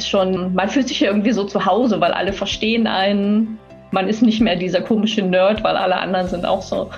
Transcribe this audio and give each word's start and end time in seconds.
ist 0.00 0.08
schon, 0.08 0.54
man 0.54 0.68
fühlt 0.70 0.88
sich 0.88 1.02
irgendwie 1.02 1.32
so 1.32 1.44
zu 1.44 1.66
Hause, 1.66 2.00
weil 2.00 2.12
alle 2.12 2.32
verstehen 2.32 2.86
einen. 2.86 3.58
Man 3.90 4.08
ist 4.08 4.22
nicht 4.22 4.40
mehr 4.40 4.56
dieser 4.56 4.80
komische 4.80 5.20
Nerd, 5.20 5.62
weil 5.62 5.76
alle 5.76 5.96
anderen 5.96 6.26
sind 6.26 6.46
auch 6.46 6.62
so. 6.62 6.88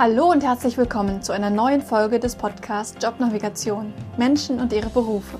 Hallo 0.00 0.32
und 0.32 0.42
herzlich 0.42 0.76
willkommen 0.76 1.22
zu 1.22 1.32
einer 1.32 1.48
neuen 1.48 1.80
Folge 1.80 2.18
des 2.18 2.34
Podcasts 2.34 2.96
Jobnavigation 3.00 3.94
Menschen 4.16 4.58
und 4.58 4.72
ihre 4.72 4.88
Berufe. 4.88 5.38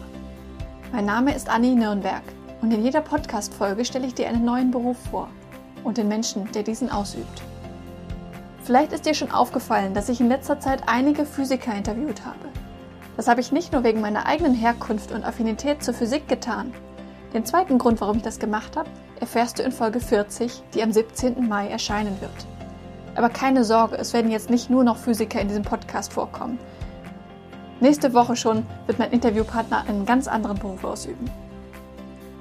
Mein 0.93 1.05
Name 1.05 1.35
ist 1.35 1.49
Anni 1.51 1.75
Nürnberg 1.75 2.23
und 2.63 2.73
in 2.73 2.85
jeder 2.85 3.01
Podcast-Folge 3.01 3.85
stelle 3.85 4.07
ich 4.07 4.15
dir 4.15 4.29
einen 4.29 4.45
neuen 4.45 4.71
Beruf 4.71 4.97
vor 5.11 5.29
und 5.83 5.99
den 5.99 6.07
Menschen, 6.07 6.49
der 6.53 6.63
diesen 6.63 6.91
ausübt. 6.93 7.43
Vielleicht 8.63 8.93
ist 8.93 9.05
dir 9.05 9.15
schon 9.15 9.33
aufgefallen, 9.33 9.95
dass 9.95 10.09
ich 10.09 10.21
in 10.21 10.29
letzter 10.29 10.61
Zeit 10.61 10.83
einige 10.87 11.27
Physiker 11.27 11.75
interviewt 11.75 12.25
habe. 12.25 12.56
Das 13.17 13.29
habe 13.29 13.41
ich 13.41 13.53
nicht 13.53 13.73
nur 13.73 13.83
wegen 13.83 14.01
meiner 14.01 14.27
eigenen 14.27 14.55
Herkunft 14.55 15.11
und 15.11 15.25
Affinität 15.25 15.83
zur 15.83 15.95
Physik 15.95 16.29
getan. 16.29 16.73
Den 17.33 17.45
zweiten 17.45 17.79
Grund, 17.79 18.01
warum 18.01 18.19
ich 18.19 18.23
das 18.23 18.39
gemacht 18.39 18.77
habe, 18.77 18.91
erfährst 19.21 19.59
du 19.59 19.63
in 19.63 19.73
Folge 19.73 20.01
40, 20.01 20.63
die 20.75 20.83
am 20.83 20.93
17. 20.93 21.49
Mai 21.49 21.69
erscheinen 21.69 22.21
wird. 22.21 22.47
Aber 23.15 23.31
keine 23.31 23.65
Sorge, 23.65 23.97
es 23.97 24.13
werden 24.13 24.31
jetzt 24.31 24.51
nicht 24.51 24.69
nur 24.69 24.85
noch 24.85 24.99
Physiker 24.99 25.41
in 25.41 25.49
diesem 25.49 25.63
Podcast 25.63 26.13
vorkommen. 26.13 26.59
Nächste 27.81 28.13
Woche 28.13 28.37
schon 28.37 28.67
wird 28.87 28.99
mein 28.99 29.11
Interviewpartner 29.11 29.85
einen 29.89 30.05
ganz 30.05 30.29
anderen 30.29 30.59
Beruf 30.59 30.85
ausüben. 30.85 31.31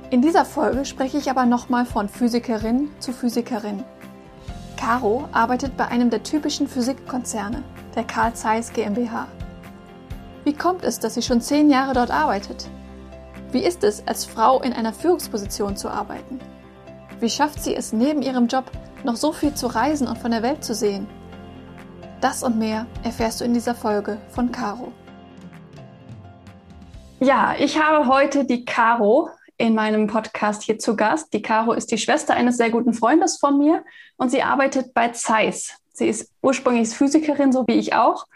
In 0.09 0.21
dieser 0.21 0.45
Folge 0.45 0.85
spreche 0.85 1.17
ich 1.17 1.29
aber 1.29 1.45
nochmal 1.45 1.85
von 1.85 2.09
Physikerin 2.09 2.89
zu 2.99 3.11
Physikerin. 3.11 3.83
Caro 4.77 5.27
arbeitet 5.31 5.77
bei 5.77 5.87
einem 5.87 6.09
der 6.09 6.23
typischen 6.23 6.67
Physikkonzerne, 6.67 7.63
der 7.95 8.03
Carl 8.03 8.33
Zeiss 8.33 8.71
GmbH. 8.71 9.27
Wie 10.45 10.53
kommt 10.53 10.83
es, 10.83 10.99
dass 10.99 11.15
sie 11.15 11.23
schon 11.23 11.41
zehn 11.41 11.71
Jahre 11.71 11.93
dort 11.93 12.11
arbeitet? 12.11 12.69
Wie 13.51 13.63
ist 13.63 13.83
es, 13.83 14.07
als 14.07 14.25
Frau 14.25 14.61
in 14.61 14.73
einer 14.73 14.93
Führungsposition 14.93 15.75
zu 15.75 15.89
arbeiten? 15.89 16.39
Wie 17.19 17.31
schafft 17.31 17.63
sie 17.63 17.75
es, 17.75 17.93
neben 17.93 18.21
ihrem 18.21 18.45
Job 18.45 18.65
noch 19.03 19.15
so 19.15 19.33
viel 19.33 19.55
zu 19.55 19.65
reisen 19.65 20.07
und 20.07 20.19
von 20.19 20.29
der 20.29 20.43
Welt 20.43 20.63
zu 20.63 20.75
sehen? 20.75 21.07
Das 22.21 22.43
und 22.43 22.59
mehr 22.59 22.85
erfährst 23.03 23.41
du 23.41 23.45
in 23.45 23.55
dieser 23.55 23.73
Folge 23.73 24.19
von 24.29 24.51
Caro. 24.51 24.91
Ja, 27.19 27.55
ich 27.57 27.81
habe 27.81 28.07
heute 28.07 28.45
die 28.45 28.65
Caro 28.65 29.29
in 29.57 29.73
meinem 29.73 30.05
Podcast 30.05 30.61
hier 30.61 30.77
zu 30.77 30.95
Gast. 30.95 31.33
Die 31.33 31.41
Caro 31.41 31.73
ist 31.73 31.91
die 31.91 31.97
Schwester 31.97 32.35
eines 32.35 32.57
sehr 32.57 32.69
guten 32.69 32.93
Freundes 32.93 33.39
von 33.39 33.57
mir 33.57 33.83
und 34.17 34.29
sie 34.29 34.43
arbeitet 34.43 34.93
bei 34.93 35.09
Zeiss. 35.09 35.73
Sie 35.91 36.07
ist 36.07 36.31
ursprünglich 36.43 36.89
Physikerin, 36.89 37.51
so 37.51 37.65
wie 37.65 37.79
ich 37.79 37.95
auch, 37.95 38.27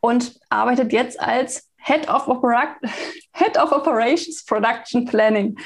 und 0.00 0.38
arbeitet 0.48 0.92
jetzt 0.92 1.20
als 1.20 1.70
Head 1.76 2.08
of, 2.08 2.28
Opera 2.28 2.76
Head 3.32 3.56
of 3.58 3.72
Operations 3.72 4.44
Production 4.44 5.04
Planning. 5.04 5.58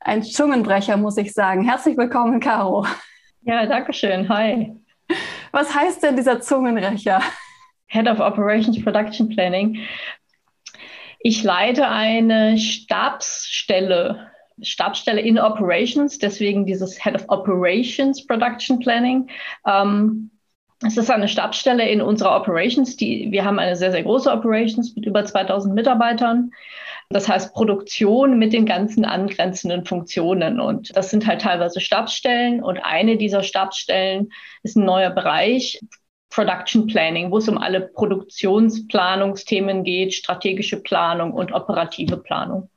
Ein 0.00 0.22
Zungenbrecher, 0.22 0.96
muss 0.96 1.16
ich 1.16 1.32
sagen. 1.32 1.64
Herzlich 1.64 1.96
willkommen, 1.96 2.40
Caro. 2.40 2.86
Ja, 3.42 3.66
danke 3.66 3.92
schön. 3.92 4.28
Hi. 4.28 4.72
Was 5.52 5.74
heißt 5.74 6.02
denn 6.02 6.16
dieser 6.16 6.40
Zungenbrecher? 6.40 7.20
Head 7.86 8.08
of 8.08 8.20
Operations 8.20 8.82
Production 8.82 9.28
Planning. 9.28 9.78
Ich 11.20 11.42
leite 11.42 11.88
eine 11.88 12.58
Stabsstelle 12.58 14.30
Stabsstelle 14.62 15.20
in 15.20 15.38
Operations, 15.38 16.18
deswegen 16.18 16.64
dieses 16.64 17.02
Head 17.02 17.14
of 17.14 17.24
Operations 17.28 18.26
Production 18.26 18.78
Planning. 18.78 19.28
Ähm, 19.66 20.30
es 20.86 20.96
ist 20.96 21.10
eine 21.10 21.28
Stabsstelle 21.28 21.88
in 21.88 22.00
unserer 22.00 22.36
Operations. 22.36 22.96
Die, 22.96 23.30
wir 23.30 23.44
haben 23.44 23.58
eine 23.58 23.76
sehr, 23.76 23.90
sehr 23.90 24.02
große 24.02 24.30
Operations 24.30 24.94
mit 24.94 25.06
über 25.06 25.24
2000 25.24 25.74
Mitarbeitern. 25.74 26.52
Das 27.08 27.28
heißt 27.28 27.54
Produktion 27.54 28.38
mit 28.38 28.52
den 28.52 28.66
ganzen 28.66 29.04
angrenzenden 29.04 29.84
Funktionen. 29.84 30.60
Und 30.60 30.96
das 30.96 31.10
sind 31.10 31.26
halt 31.26 31.40
teilweise 31.40 31.80
Stabsstellen. 31.80 32.62
Und 32.62 32.78
eine 32.78 33.16
dieser 33.16 33.42
Stabsstellen 33.42 34.30
ist 34.62 34.76
ein 34.76 34.84
neuer 34.84 35.10
Bereich, 35.10 35.80
Production 36.30 36.86
Planning, 36.86 37.30
wo 37.30 37.38
es 37.38 37.48
um 37.48 37.58
alle 37.58 37.80
Produktionsplanungsthemen 37.80 39.84
geht, 39.84 40.14
strategische 40.14 40.82
Planung 40.82 41.32
und 41.32 41.52
operative 41.52 42.18
Planung. 42.18 42.70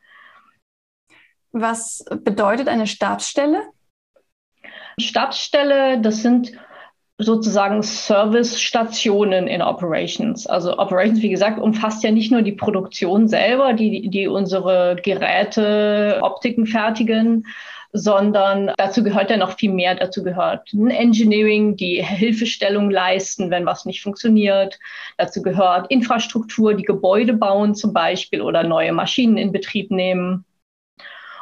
Was 1.51 2.05
bedeutet 2.23 2.67
eine 2.67 2.87
Stabsstelle? 2.87 3.63
Stabsstelle, 4.99 5.99
das 5.99 6.21
sind 6.21 6.53
sozusagen 7.19 7.83
Service-Stationen 7.83 9.47
in 9.47 9.61
Operations. 9.61 10.47
Also 10.47 10.77
Operations, 10.77 11.21
wie 11.21 11.29
gesagt, 11.29 11.59
umfasst 11.59 12.01
ja 12.03 12.11
nicht 12.11 12.31
nur 12.31 12.41
die 12.41 12.53
Produktion 12.53 13.27
selber, 13.27 13.73
die, 13.73 14.09
die 14.09 14.27
unsere 14.27 14.95
Geräte, 15.03 16.19
Optiken 16.21 16.65
fertigen, 16.65 17.45
sondern 17.91 18.71
dazu 18.77 19.03
gehört 19.03 19.31
ja 19.31 19.37
noch 19.37 19.57
viel 19.57 19.73
mehr. 19.73 19.95
Dazu 19.95 20.23
gehört 20.23 20.71
ein 20.71 20.91
Engineering, 20.91 21.75
die 21.75 22.01
Hilfestellung 22.03 22.89
leisten, 22.89 23.51
wenn 23.51 23.65
was 23.65 23.85
nicht 23.85 24.01
funktioniert. 24.01 24.79
Dazu 25.17 25.41
gehört 25.41 25.91
Infrastruktur, 25.91 26.73
die 26.73 26.83
Gebäude 26.83 27.33
bauen 27.33 27.75
zum 27.75 27.91
Beispiel 27.91 28.41
oder 28.41 28.63
neue 28.63 28.93
Maschinen 28.93 29.37
in 29.37 29.51
Betrieb 29.51 29.91
nehmen 29.91 30.45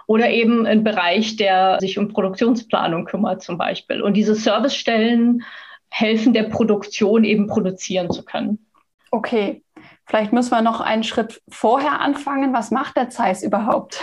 oder 0.07 0.29
eben 0.31 0.65
ein 0.65 0.83
Bereich, 0.83 1.35
der 1.35 1.77
sich 1.81 1.99
um 1.99 2.07
Produktionsplanung 2.07 3.05
kümmert 3.05 3.43
zum 3.43 3.59
Beispiel. 3.59 4.01
Und 4.01 4.15
diese 4.15 4.33
Servicestellen 4.33 5.43
helfen 5.89 6.33
der 6.33 6.43
Produktion 6.43 7.23
eben 7.23 7.47
produzieren 7.47 8.11
zu 8.11 8.23
können. 8.23 8.67
Okay, 9.11 9.63
vielleicht 10.05 10.33
müssen 10.33 10.51
wir 10.51 10.61
noch 10.61 10.81
einen 10.81 11.03
Schritt 11.03 11.41
vorher 11.49 12.01
anfangen. 12.01 12.53
Was 12.53 12.71
macht 12.71 12.97
der 12.97 13.09
Zeiss 13.09 13.43
überhaupt? 13.43 13.99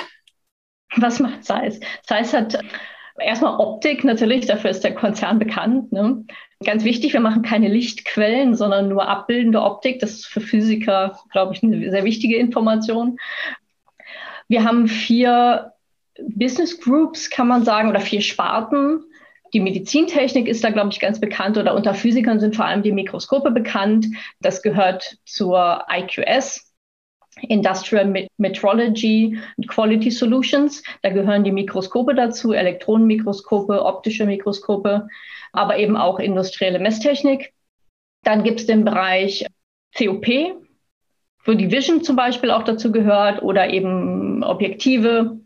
Was 0.96 1.20
macht 1.20 1.44
Zeiss? 1.44 1.80
Zeiss 2.04 2.32
hat 2.32 2.58
erstmal 3.18 3.58
Optik 3.58 4.04
natürlich, 4.04 4.46
dafür 4.46 4.70
ist 4.70 4.84
der 4.84 4.94
Konzern 4.94 5.38
bekannt. 5.38 5.92
Ne? 5.92 6.24
Ganz 6.64 6.84
wichtig, 6.84 7.12
wir 7.12 7.20
machen 7.20 7.42
keine 7.42 7.68
Lichtquellen, 7.68 8.54
sondern 8.54 8.88
nur 8.88 9.06
abbildende 9.08 9.62
Optik. 9.62 10.00
Das 10.00 10.12
ist 10.12 10.26
für 10.26 10.40
Physiker, 10.40 11.18
glaube 11.32 11.54
ich, 11.54 11.62
eine 11.62 11.90
sehr 11.90 12.04
wichtige 12.04 12.36
Information. 12.36 13.18
Wir 14.48 14.64
haben 14.64 14.88
vier 14.88 15.72
Business 16.20 16.80
Groups, 16.80 17.30
kann 17.30 17.48
man 17.48 17.64
sagen, 17.64 17.88
oder 17.88 18.00
vier 18.00 18.20
Sparten. 18.20 19.04
Die 19.54 19.60
Medizintechnik 19.60 20.48
ist 20.48 20.64
da, 20.64 20.70
glaube 20.70 20.90
ich, 20.90 20.98
ganz 20.98 21.20
bekannt 21.20 21.56
oder 21.56 21.76
unter 21.76 21.94
Physikern 21.94 22.40
sind 22.40 22.56
vor 22.56 22.64
allem 22.64 22.82
die 22.82 22.90
Mikroskope 22.90 23.52
bekannt. 23.52 24.06
Das 24.40 24.62
gehört 24.62 25.16
zur 25.24 25.86
IQS, 25.88 26.74
Industrial 27.42 28.28
Metrology 28.36 29.38
and 29.56 29.68
Quality 29.68 30.10
Solutions. 30.10 30.82
Da 31.02 31.10
gehören 31.10 31.44
die 31.44 31.52
Mikroskope 31.52 32.16
dazu, 32.16 32.52
Elektronenmikroskope, 32.52 33.84
optische 33.84 34.26
Mikroskope, 34.26 35.06
aber 35.52 35.78
eben 35.78 35.96
auch 35.96 36.18
industrielle 36.18 36.80
Messtechnik. 36.80 37.54
Dann 38.24 38.42
gibt 38.42 38.58
es 38.58 38.66
den 38.66 38.84
Bereich 38.84 39.46
COP, 39.96 40.26
wo 41.44 41.52
die 41.52 41.70
Vision 41.70 42.02
zum 42.02 42.16
Beispiel 42.16 42.50
auch 42.50 42.64
dazu 42.64 42.90
gehört 42.90 43.40
oder 43.42 43.70
eben 43.70 44.42
Objektive, 44.42 45.43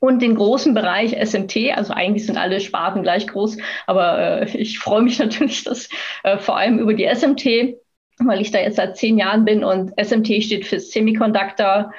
und 0.00 0.20
den 0.22 0.34
großen 0.34 0.74
Bereich 0.74 1.12
SMT. 1.12 1.76
Also 1.76 1.92
eigentlich 1.92 2.26
sind 2.26 2.38
alle 2.38 2.60
Sparten 2.60 3.02
gleich 3.02 3.26
groß, 3.28 3.58
aber 3.86 4.42
äh, 4.42 4.56
ich 4.56 4.78
freue 4.78 5.02
mich 5.02 5.18
natürlich, 5.20 5.64
dass 5.64 5.90
äh, 6.24 6.38
vor 6.38 6.56
allem 6.56 6.78
über 6.78 6.94
die 6.94 7.06
SMT, 7.06 7.76
weil 8.18 8.40
ich 8.40 8.50
da 8.50 8.58
jetzt 8.58 8.76
seit 8.76 8.96
zehn 8.96 9.18
Jahren 9.18 9.44
bin 9.44 9.62
und 9.62 9.92
SMT 10.02 10.42
steht 10.42 10.66
für 10.66 10.80
Semiconductor 10.80 11.92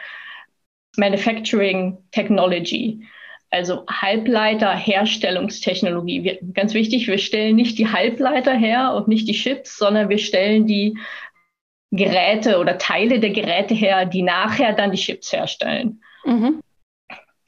Manufacturing 0.97 1.99
Technology. 2.11 3.05
Also 3.49 3.85
Halbleiter-Herstellungstechnologie. 3.87 6.23
Wir, 6.23 6.39
ganz 6.53 6.73
wichtig, 6.73 7.07
wir 7.07 7.17
stellen 7.17 7.55
nicht 7.57 7.77
die 7.77 7.89
Halbleiter 7.89 8.53
her 8.53 8.93
und 8.95 9.09
nicht 9.09 9.27
die 9.27 9.33
Chips, 9.33 9.77
sondern 9.77 10.07
wir 10.09 10.17
stellen 10.17 10.65
die 10.67 10.97
Geräte 11.91 12.59
oder 12.59 12.77
Teile 12.77 13.19
der 13.19 13.31
Geräte 13.31 13.73
her, 13.73 14.05
die 14.05 14.21
nachher 14.21 14.71
dann 14.73 14.91
die 14.91 14.97
Chips 14.97 15.33
herstellen. 15.33 16.01
Mhm. 16.23 16.61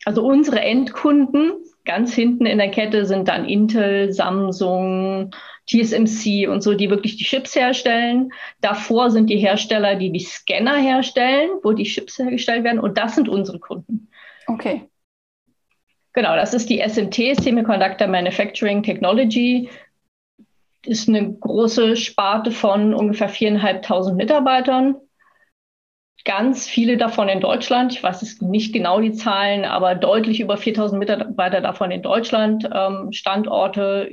Also 0.06 0.26
unsere 0.26 0.62
Endkunden 0.62 1.54
ganz 1.86 2.14
hinten 2.14 2.46
in 2.46 2.58
der 2.58 2.72
Kette 2.72 3.06
sind 3.06 3.28
dann 3.28 3.46
Intel, 3.46 4.12
Samsung, 4.12 5.32
TSMC 5.68 6.48
und 6.48 6.62
so, 6.62 6.74
die 6.74 6.90
wirklich 6.90 7.18
die 7.18 7.24
Chips 7.24 7.56
herstellen. 7.56 8.32
Davor 8.62 9.12
sind 9.12 9.30
die 9.30 9.38
Hersteller, 9.38 9.96
die 9.96 10.12
die 10.12 10.20
Scanner 10.20 10.78
herstellen, 10.78 11.50
wo 11.64 11.72
die 11.72 11.84
Chips 11.84 12.20
hergestellt 12.20 12.64
werden. 12.64 12.80
Und 12.80 12.98
das 12.98 13.16
sind 13.16 13.30
unsere 13.30 13.60
Kunden. 13.60 14.10
Okay. 14.48 14.90
Genau, 16.14 16.36
das 16.36 16.54
ist 16.54 16.70
die 16.70 16.80
SMT, 16.80 17.42
Semiconductor 17.42 18.08
Manufacturing 18.08 18.84
Technology. 18.84 19.70
Ist 20.86 21.08
eine 21.08 21.34
große 21.34 21.96
Sparte 21.96 22.52
von 22.52 22.94
ungefähr 22.94 23.30
viereinhalbtausend 23.30 24.18
Mitarbeitern 24.18 24.96
ganz 26.26 26.68
viele 26.68 26.98
davon 26.98 27.28
in 27.30 27.42
Deutschland. 27.42 27.94
Ich 27.94 28.04
weiß 28.04 28.22
es 28.22 28.42
nicht 28.42 28.74
genau 28.74 29.02
die 29.02 29.14
Zahlen, 29.14 29.66
aber 29.66 29.96
deutlich 29.96 30.40
über 30.40 30.58
4000 30.58 31.00
Mitarbeiter 31.00 31.62
davon 31.62 31.92
in 31.92 32.02
Deutschland, 32.02 32.70
ähm, 32.74 33.12
Standorte 33.12 34.10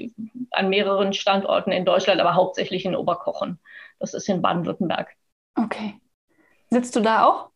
an 0.51 0.69
mehreren 0.69 1.13
Standorten 1.13 1.71
in 1.71 1.85
Deutschland, 1.85 2.21
aber 2.21 2.35
hauptsächlich 2.35 2.85
in 2.85 2.97
Oberkochen. 2.97 3.59
Das 3.99 4.15
ist 4.15 4.29
in 4.29 4.43
Baden-Württemberg. 4.43 5.09
Okay. 5.55 5.95
Sitzt 6.71 6.97
du 6.97 7.01
da 7.01 7.27
auch? 7.27 7.51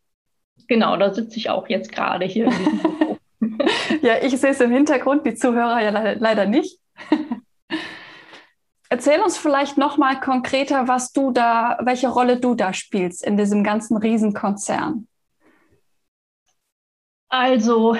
Genau, 0.68 0.96
da 0.96 1.12
sitze 1.12 1.36
ich 1.36 1.50
auch 1.50 1.68
jetzt 1.68 1.90
gerade 1.90 2.24
hier. 2.24 2.46
ja, 4.02 4.22
ich 4.22 4.38
sehe 4.38 4.50
es 4.50 4.60
im 4.60 4.70
Hintergrund, 4.70 5.26
die 5.26 5.34
Zuhörer 5.34 5.82
ja 5.82 5.90
leider, 5.90 6.16
leider 6.16 6.46
nicht. 6.46 6.78
Erzähl 8.94 9.20
uns 9.22 9.36
vielleicht 9.36 9.76
noch 9.76 9.96
mal 9.96 10.20
konkreter, 10.20 10.86
was 10.86 11.10
du 11.10 11.32
da, 11.32 11.78
welche 11.82 12.06
Rolle 12.06 12.38
du 12.38 12.54
da 12.54 12.72
spielst 12.72 13.26
in 13.26 13.36
diesem 13.36 13.64
ganzen 13.64 13.96
Riesenkonzern. 13.96 15.08
Also, 17.28 17.96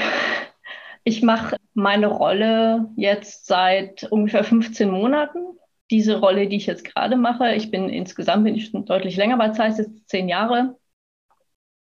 ich 1.02 1.24
mache 1.24 1.56
meine 1.72 2.06
Rolle 2.06 2.92
jetzt 2.94 3.46
seit 3.46 4.04
ungefähr 4.04 4.44
15 4.44 4.88
Monaten. 4.88 5.58
Diese 5.90 6.20
Rolle, 6.20 6.46
die 6.46 6.58
ich 6.58 6.66
jetzt 6.66 6.84
gerade 6.84 7.16
mache, 7.16 7.56
ich 7.56 7.72
bin 7.72 7.88
insgesamt 7.88 8.44
bin 8.44 8.54
ich 8.54 8.70
deutlich 8.70 9.16
länger 9.16 9.36
bei 9.36 9.48
Zeiss, 9.48 9.78
jetzt 9.78 10.08
zehn 10.08 10.28
Jahre. 10.28 10.78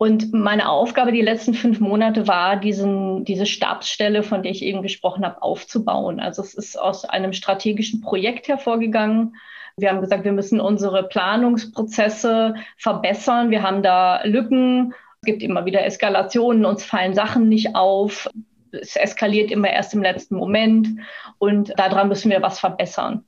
Und 0.01 0.31
meine 0.31 0.69
Aufgabe 0.69 1.11
die 1.11 1.21
letzten 1.21 1.53
fünf 1.53 1.81
Monate 1.81 2.25
war, 2.25 2.55
diesen, 2.55 3.25
diese 3.25 3.45
Stabsstelle, 3.45 4.23
von 4.23 4.43
der 4.43 4.53
ich 4.53 4.63
eben 4.63 4.81
gesprochen 4.81 5.25
habe, 5.25 5.41
aufzubauen. 5.41 6.21
Also 6.21 6.41
es 6.41 6.53
ist 6.53 6.79
aus 6.79 7.03
einem 7.03 7.33
strategischen 7.33 7.99
Projekt 7.99 8.47
hervorgegangen. 8.47 9.35
Wir 9.75 9.89
haben 9.89 9.99
gesagt, 9.99 10.23
wir 10.23 10.31
müssen 10.31 10.61
unsere 10.61 11.03
Planungsprozesse 11.03 12.55
verbessern. 12.77 13.51
Wir 13.51 13.61
haben 13.61 13.83
da 13.83 14.23
Lücken. 14.23 14.93
Es 15.19 15.25
gibt 15.25 15.43
immer 15.43 15.65
wieder 15.65 15.83
Eskalationen. 15.83 16.63
Uns 16.63 16.85
fallen 16.85 17.13
Sachen 17.13 17.49
nicht 17.49 17.75
auf. 17.75 18.29
Es 18.71 18.95
eskaliert 18.95 19.51
immer 19.51 19.69
erst 19.69 19.93
im 19.93 20.01
letzten 20.01 20.37
Moment. 20.37 20.87
Und 21.39 21.77
daran 21.77 22.07
müssen 22.07 22.31
wir 22.31 22.41
was 22.41 22.57
verbessern. 22.57 23.25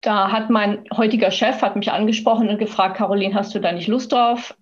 Da 0.00 0.32
hat 0.32 0.50
mein 0.50 0.86
heutiger 0.96 1.30
Chef 1.30 1.62
hat 1.62 1.76
mich 1.76 1.92
angesprochen 1.92 2.48
und 2.48 2.58
gefragt, 2.58 2.96
Caroline, 2.96 3.36
hast 3.36 3.54
du 3.54 3.60
da 3.60 3.70
nicht 3.70 3.86
Lust 3.86 4.10
drauf? 4.10 4.56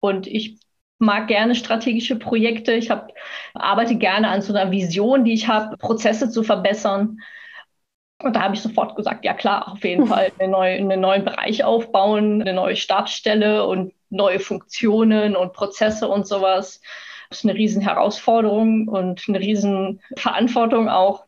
Und 0.00 0.26
ich 0.26 0.58
mag 0.98 1.28
gerne 1.28 1.54
strategische 1.54 2.16
Projekte. 2.16 2.72
Ich 2.72 2.90
hab, 2.90 3.12
arbeite 3.54 3.96
gerne 3.96 4.28
an 4.28 4.42
so 4.42 4.54
einer 4.54 4.70
Vision, 4.70 5.24
die 5.24 5.32
ich 5.32 5.48
habe, 5.48 5.76
Prozesse 5.76 6.30
zu 6.30 6.42
verbessern. 6.42 7.18
Und 8.20 8.34
da 8.34 8.42
habe 8.42 8.54
ich 8.54 8.62
sofort 8.62 8.96
gesagt, 8.96 9.24
ja 9.24 9.32
klar, 9.34 9.72
auf 9.72 9.84
jeden 9.84 10.06
Fall 10.08 10.32
eine 10.38 10.50
neue, 10.50 10.76
einen 10.76 11.00
neuen 11.00 11.24
Bereich 11.24 11.64
aufbauen, 11.64 12.42
eine 12.42 12.52
neue 12.52 12.76
Stabsstelle 12.76 13.66
und 13.66 13.92
neue 14.10 14.40
Funktionen 14.40 15.36
und 15.36 15.52
Prozesse 15.52 16.08
und 16.08 16.26
sowas. 16.26 16.80
Das 17.28 17.40
ist 17.40 17.44
eine 17.44 17.54
riesen 17.54 17.82
Herausforderung 17.82 18.88
und 18.88 19.24
eine 19.28 19.38
riesen 19.38 20.00
Verantwortung 20.16 20.88
auch. 20.88 21.26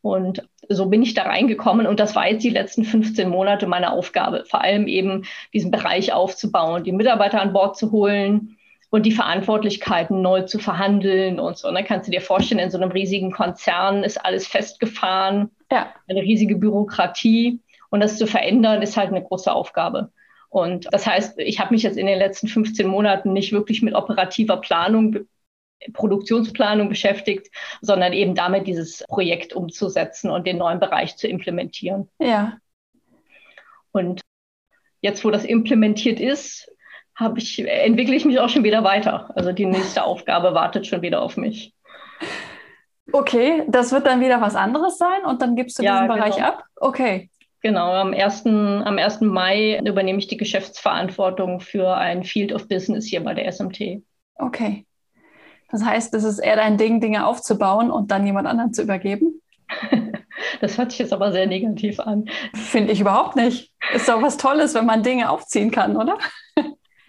Und 0.00 0.48
so 0.68 0.86
bin 0.86 1.02
ich 1.02 1.14
da 1.14 1.22
reingekommen 1.22 1.86
und 1.86 2.00
das 2.00 2.14
war 2.14 2.28
jetzt 2.28 2.44
die 2.44 2.50
letzten 2.50 2.84
15 2.84 3.28
Monate 3.28 3.66
meine 3.66 3.92
Aufgabe, 3.92 4.44
vor 4.48 4.62
allem 4.62 4.86
eben 4.86 5.24
diesen 5.52 5.70
Bereich 5.70 6.12
aufzubauen, 6.12 6.84
die 6.84 6.92
Mitarbeiter 6.92 7.40
an 7.40 7.52
Bord 7.52 7.76
zu 7.76 7.92
holen 7.92 8.56
und 8.90 9.06
die 9.06 9.12
Verantwortlichkeiten 9.12 10.22
neu 10.22 10.42
zu 10.42 10.58
verhandeln 10.58 11.40
und 11.40 11.58
so. 11.58 11.68
Und 11.68 11.74
dann 11.74 11.84
kannst 11.84 12.06
du 12.06 12.12
dir 12.12 12.20
vorstellen, 12.20 12.60
in 12.60 12.70
so 12.70 12.78
einem 12.78 12.92
riesigen 12.92 13.32
Konzern 13.32 14.04
ist 14.04 14.24
alles 14.24 14.46
festgefahren, 14.46 15.50
ja. 15.70 15.88
eine 16.08 16.22
riesige 16.22 16.56
Bürokratie 16.56 17.60
und 17.90 18.00
das 18.00 18.18
zu 18.18 18.26
verändern 18.26 18.82
ist 18.82 18.96
halt 18.96 19.10
eine 19.10 19.22
große 19.22 19.52
Aufgabe. 19.52 20.10
Und 20.48 20.86
das 20.92 21.06
heißt, 21.06 21.40
ich 21.40 21.58
habe 21.58 21.74
mich 21.74 21.82
jetzt 21.82 21.98
in 21.98 22.06
den 22.06 22.18
letzten 22.18 22.46
15 22.46 22.86
Monaten 22.86 23.32
nicht 23.32 23.52
wirklich 23.52 23.82
mit 23.82 23.94
operativer 23.94 24.58
Planung 24.58 25.26
Produktionsplanung 25.92 26.88
beschäftigt, 26.88 27.48
sondern 27.80 28.12
eben 28.12 28.34
damit, 28.34 28.66
dieses 28.66 29.04
Projekt 29.08 29.52
umzusetzen 29.52 30.30
und 30.30 30.46
den 30.46 30.58
neuen 30.58 30.80
Bereich 30.80 31.16
zu 31.16 31.28
implementieren. 31.28 32.08
Ja. 32.18 32.58
Und 33.92 34.22
jetzt, 35.00 35.24
wo 35.24 35.30
das 35.30 35.44
implementiert 35.44 36.20
ist, 36.20 36.70
habe 37.14 37.38
ich, 37.38 37.58
entwickle 37.66 38.14
ich 38.14 38.24
mich 38.24 38.40
auch 38.40 38.48
schon 38.48 38.64
wieder 38.64 38.82
weiter. 38.82 39.30
Also 39.36 39.52
die 39.52 39.66
nächste 39.66 40.04
Aufgabe 40.04 40.54
wartet 40.54 40.86
schon 40.86 41.02
wieder 41.02 41.22
auf 41.22 41.36
mich. 41.36 41.74
Okay, 43.12 43.62
das 43.68 43.92
wird 43.92 44.06
dann 44.06 44.20
wieder 44.20 44.40
was 44.40 44.56
anderes 44.56 44.98
sein 44.98 45.24
und 45.24 45.42
dann 45.42 45.56
gibst 45.56 45.78
du 45.78 45.82
ja, 45.82 46.02
diesen 46.02 46.16
Bereich 46.16 46.36
genau. 46.36 46.48
ab? 46.48 46.64
Okay. 46.76 47.30
Genau, 47.60 47.92
am 47.92 48.12
1., 48.12 48.46
am 48.46 48.98
1. 48.98 49.20
Mai 49.22 49.78
übernehme 49.84 50.18
ich 50.18 50.26
die 50.26 50.36
Geschäftsverantwortung 50.36 51.60
für 51.60 51.96
ein 51.96 52.24
Field 52.24 52.52
of 52.52 52.68
Business 52.68 53.06
hier 53.06 53.22
bei 53.22 53.34
der 53.34 53.50
SMT. 53.50 54.02
Okay. 54.34 54.84
Das 55.74 55.84
heißt, 55.84 56.14
es 56.14 56.22
ist 56.22 56.38
eher 56.38 56.54
dein 56.54 56.78
Ding, 56.78 57.00
Dinge 57.00 57.26
aufzubauen 57.26 57.90
und 57.90 58.12
dann 58.12 58.24
jemand 58.24 58.46
anderen 58.46 58.72
zu 58.72 58.82
übergeben? 58.82 59.42
Das 60.60 60.78
hört 60.78 60.90
sich 60.90 61.00
jetzt 61.00 61.12
aber 61.12 61.32
sehr 61.32 61.46
negativ 61.46 62.00
an. 62.00 62.28
Finde 62.54 62.92
ich 62.92 63.00
überhaupt 63.00 63.36
nicht. 63.36 63.72
Ist 63.94 64.08
doch 64.08 64.20
was 64.20 64.36
Tolles, 64.36 64.74
wenn 64.74 64.86
man 64.86 65.02
Dinge 65.02 65.30
aufziehen 65.30 65.70
kann, 65.70 65.96
oder? 65.96 66.18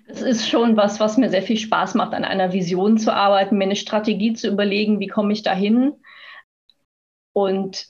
Es 0.08 0.22
ist 0.22 0.48
schon 0.48 0.78
was, 0.78 1.00
was 1.00 1.18
mir 1.18 1.30
sehr 1.30 1.42
viel 1.42 1.58
Spaß 1.58 1.96
macht, 1.96 2.14
an 2.14 2.24
einer 2.24 2.54
Vision 2.54 2.98
zu 2.98 3.14
arbeiten, 3.14 3.58
mir 3.58 3.66
eine 3.66 3.76
Strategie 3.76 4.34
zu 4.34 4.48
überlegen, 4.48 5.00
wie 5.00 5.08
komme 5.08 5.34
ich 5.34 5.42
dahin. 5.42 5.94
Und 7.34 7.88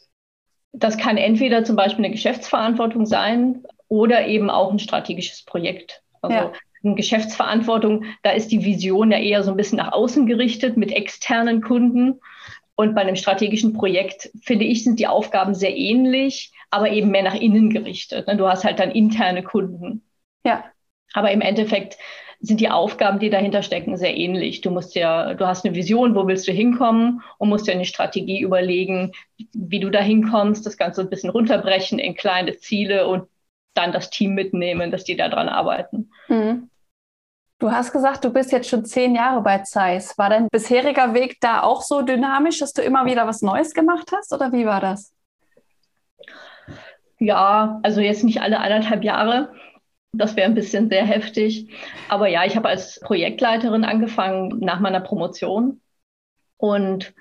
das 0.72 0.98
kann 0.98 1.18
entweder 1.18 1.64
zum 1.64 1.76
Beispiel 1.76 2.06
eine 2.06 2.14
Geschäftsverantwortung 2.14 3.06
sein 3.06 3.64
oder 3.88 4.28
eben 4.28 4.50
auch 4.50 4.72
ein 4.72 4.80
strategisches 4.80 5.44
Projekt. 5.44 6.02
Also 6.22 6.36
ja. 6.36 6.52
Geschäftsverantwortung, 6.94 8.06
da 8.22 8.30
ist 8.32 8.52
die 8.52 8.64
Vision 8.64 9.12
ja 9.12 9.18
eher 9.18 9.44
so 9.44 9.50
ein 9.50 9.58
bisschen 9.58 9.78
nach 9.78 9.94
außen 9.94 10.28
gerichtet 10.28 10.78
mit 10.78 10.92
externen 10.92 11.62
Kunden. 11.62 12.20
Und 12.76 12.94
bei 12.94 13.02
einem 13.02 13.16
strategischen 13.16 13.74
Projekt, 13.74 14.30
finde 14.44 14.66
ich, 14.66 14.84
sind 14.84 15.00
die 15.00 15.08
Aufgaben 15.08 15.56
sehr 15.56 15.76
ähnlich, 15.76 16.52
aber 16.70 16.92
eben 16.92 17.10
mehr 17.10 17.24
nach 17.24 17.34
innen 17.34 17.70
gerichtet. 17.70 18.28
Ne? 18.28 18.38
Du 18.38 18.48
hast 18.48 18.66
halt 18.66 18.80
dann 18.80 18.92
interne 18.92 19.42
Kunden. 19.44 20.04
Ja. 20.46 20.66
Aber 21.14 21.32
im 21.32 21.42
Endeffekt 21.42 21.98
sind 22.42 22.60
die 22.60 22.70
Aufgaben, 22.70 23.20
die 23.20 23.30
dahinter 23.30 23.64
stecken, 23.64 23.98
sehr 23.98 24.16
ähnlich. 24.16 24.62
Du 24.62 24.70
musst 24.70 24.96
ja, 24.96 25.34
du 25.34 25.48
hast 25.48 25.66
eine 25.66 25.74
Vision, 25.74 26.16
wo 26.16 26.28
willst 26.28 26.48
du 26.48 26.52
hinkommen 26.52 27.22
und 27.38 27.50
musst 27.50 27.68
dir 27.68 27.72
eine 27.72 27.86
Strategie 27.86 28.42
überlegen, 28.42 29.14
wie 29.54 29.80
du 29.80 29.90
da 29.90 30.02
hinkommst, 30.02 30.66
das 30.66 30.78
Ganze 30.78 31.02
ein 31.02 31.10
bisschen 31.10 31.30
runterbrechen 31.30 31.98
in 31.98 32.16
kleine 32.16 32.58
Ziele 32.58 33.08
und 33.08 33.28
dann 33.74 33.92
das 33.92 34.10
Team 34.10 34.34
mitnehmen, 34.34 34.92
dass 34.92 35.04
die 35.04 35.16
daran 35.16 35.50
arbeiten. 35.50 36.12
Mhm. 36.28 36.70
Du 37.58 37.72
hast 37.72 37.94
gesagt, 37.94 38.26
du 38.26 38.34
bist 38.34 38.52
jetzt 38.52 38.70
schon 38.70 38.84
zehn 38.84 39.16
Jahre 39.16 39.42
bei 39.42 39.60
Zeiss. 39.60 40.18
War 40.18 40.30
dein 40.30 40.50
bisheriger 40.50 41.14
Weg 41.14 41.40
da 41.40 41.64
auch 41.64 41.82
so 41.82 42.02
dynamisch, 42.02 42.60
dass 42.60 42.74
du 42.74 42.82
immer 42.82 43.06
wieder 43.06 43.28
was 43.28 43.42
Neues 43.42 43.74
gemacht 43.74 44.12
hast 44.14 44.34
oder 44.34 44.52
wie 44.52 44.66
war 44.66 44.82
das? 44.82 45.14
Ja, 47.18 47.80
also 47.82 48.02
jetzt 48.02 48.26
nicht 48.26 48.42
alle 48.42 48.60
anderthalb 48.60 49.06
Jahre. 49.06 49.54
Das 50.12 50.36
wäre 50.36 50.48
ein 50.48 50.56
bisschen 50.56 50.90
sehr 50.90 51.06
heftig. 51.06 51.74
Aber 52.10 52.28
ja, 52.28 52.44
ich 52.44 52.58
habe 52.58 52.68
als 52.68 53.00
Projektleiterin 53.00 53.86
angefangen 53.86 54.60
nach 54.60 54.82
meiner 54.82 55.00
Promotion. 55.00 55.82
Und 56.58 57.14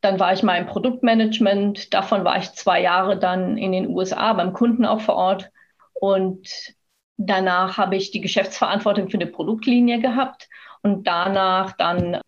dann 0.00 0.18
war 0.18 0.32
ich 0.32 0.42
mal 0.42 0.56
im 0.56 0.66
Produktmanagement. 0.66 1.94
Davon 1.94 2.24
war 2.24 2.38
ich 2.38 2.52
zwei 2.52 2.82
Jahre 2.82 3.18
dann 3.18 3.56
in 3.56 3.70
den 3.70 3.88
USA 3.88 4.32
beim 4.32 4.52
Kunden 4.52 4.84
auch 4.84 5.00
vor 5.00 5.14
Ort. 5.14 5.50
Und 5.94 6.75
Danach 7.18 7.78
habe 7.78 7.96
ich 7.96 8.10
die 8.10 8.20
Geschäftsverantwortung 8.20 9.08
für 9.08 9.16
eine 9.16 9.26
Produktlinie 9.26 10.00
gehabt 10.00 10.48
und 10.82 11.06
danach 11.06 11.72
dann 11.72 12.20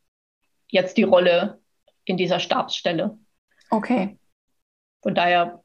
jetzt 0.69 0.97
die 0.97 1.03
Rolle 1.03 1.61
in 2.05 2.17
dieser 2.17 2.41
Stabsstelle. 2.41 3.19
Okay. 3.71 4.19
Von 5.03 5.15
daher 5.15 5.63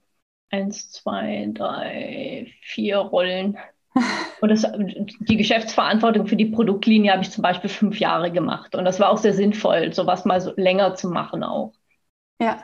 eins, 0.50 0.92
zwei, 0.92 1.50
drei, 1.53 2.53
vier 2.62 2.98
Rollen. 2.98 3.58
Und 4.42 4.50
das, 4.50 4.65
die 5.20 5.38
Geschäftsverantwortung 5.38 6.27
für 6.27 6.36
die 6.36 6.48
Produktlinie 6.48 7.13
habe 7.13 7.22
ich 7.22 7.32
zum 7.32 7.44
Beispiel 7.44 7.70
fünf 7.70 8.00
Jahre 8.00 8.32
gemacht. 8.32 8.75
Und 8.75 8.86
das 8.86 9.00
war 9.00 9.10
auch 9.10 9.18
sehr 9.18 9.34
sinnvoll, 9.34 9.94
sowas 9.94 10.25
mal 10.25 10.42
so 10.42 10.51
länger 10.58 10.96
zu 10.96 11.10
machen 11.10 11.44
auch. 11.44 11.74
Ja. 12.42 12.63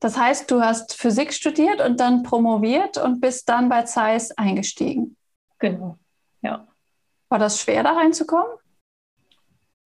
Das 0.00 0.16
heißt, 0.18 0.50
du 0.50 0.62
hast 0.62 0.94
Physik 0.94 1.32
studiert 1.32 1.80
und 1.80 2.00
dann 2.00 2.22
promoviert 2.22 2.96
und 2.96 3.20
bist 3.20 3.48
dann 3.48 3.68
bei 3.68 3.82
Zeiss 3.82 4.32
eingestiegen. 4.32 5.16
Genau, 5.58 5.98
ja. 6.40 6.66
War 7.28 7.38
das 7.38 7.60
schwer, 7.60 7.82
da 7.82 7.92
reinzukommen? 7.92 8.50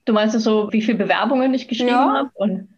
Du 0.04 0.12
meinst 0.12 0.38
so, 0.40 0.72
wie 0.72 0.82
viele 0.82 0.98
Bewerbungen 0.98 1.52
ich 1.52 1.66
geschrieben 1.66 1.90
ja. 1.90 2.14
habe? 2.14 2.30
Und 2.34 2.68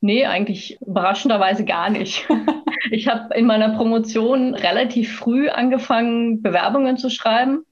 nee, 0.00 0.26
eigentlich 0.26 0.78
überraschenderweise 0.82 1.64
gar 1.64 1.88
nicht. 1.88 2.28
ich 2.90 3.08
habe 3.08 3.34
in 3.34 3.46
meiner 3.46 3.70
Promotion 3.76 4.54
relativ 4.54 5.16
früh 5.16 5.48
angefangen, 5.48 6.42
Bewerbungen 6.42 6.98
zu 6.98 7.08
schreiben. 7.08 7.64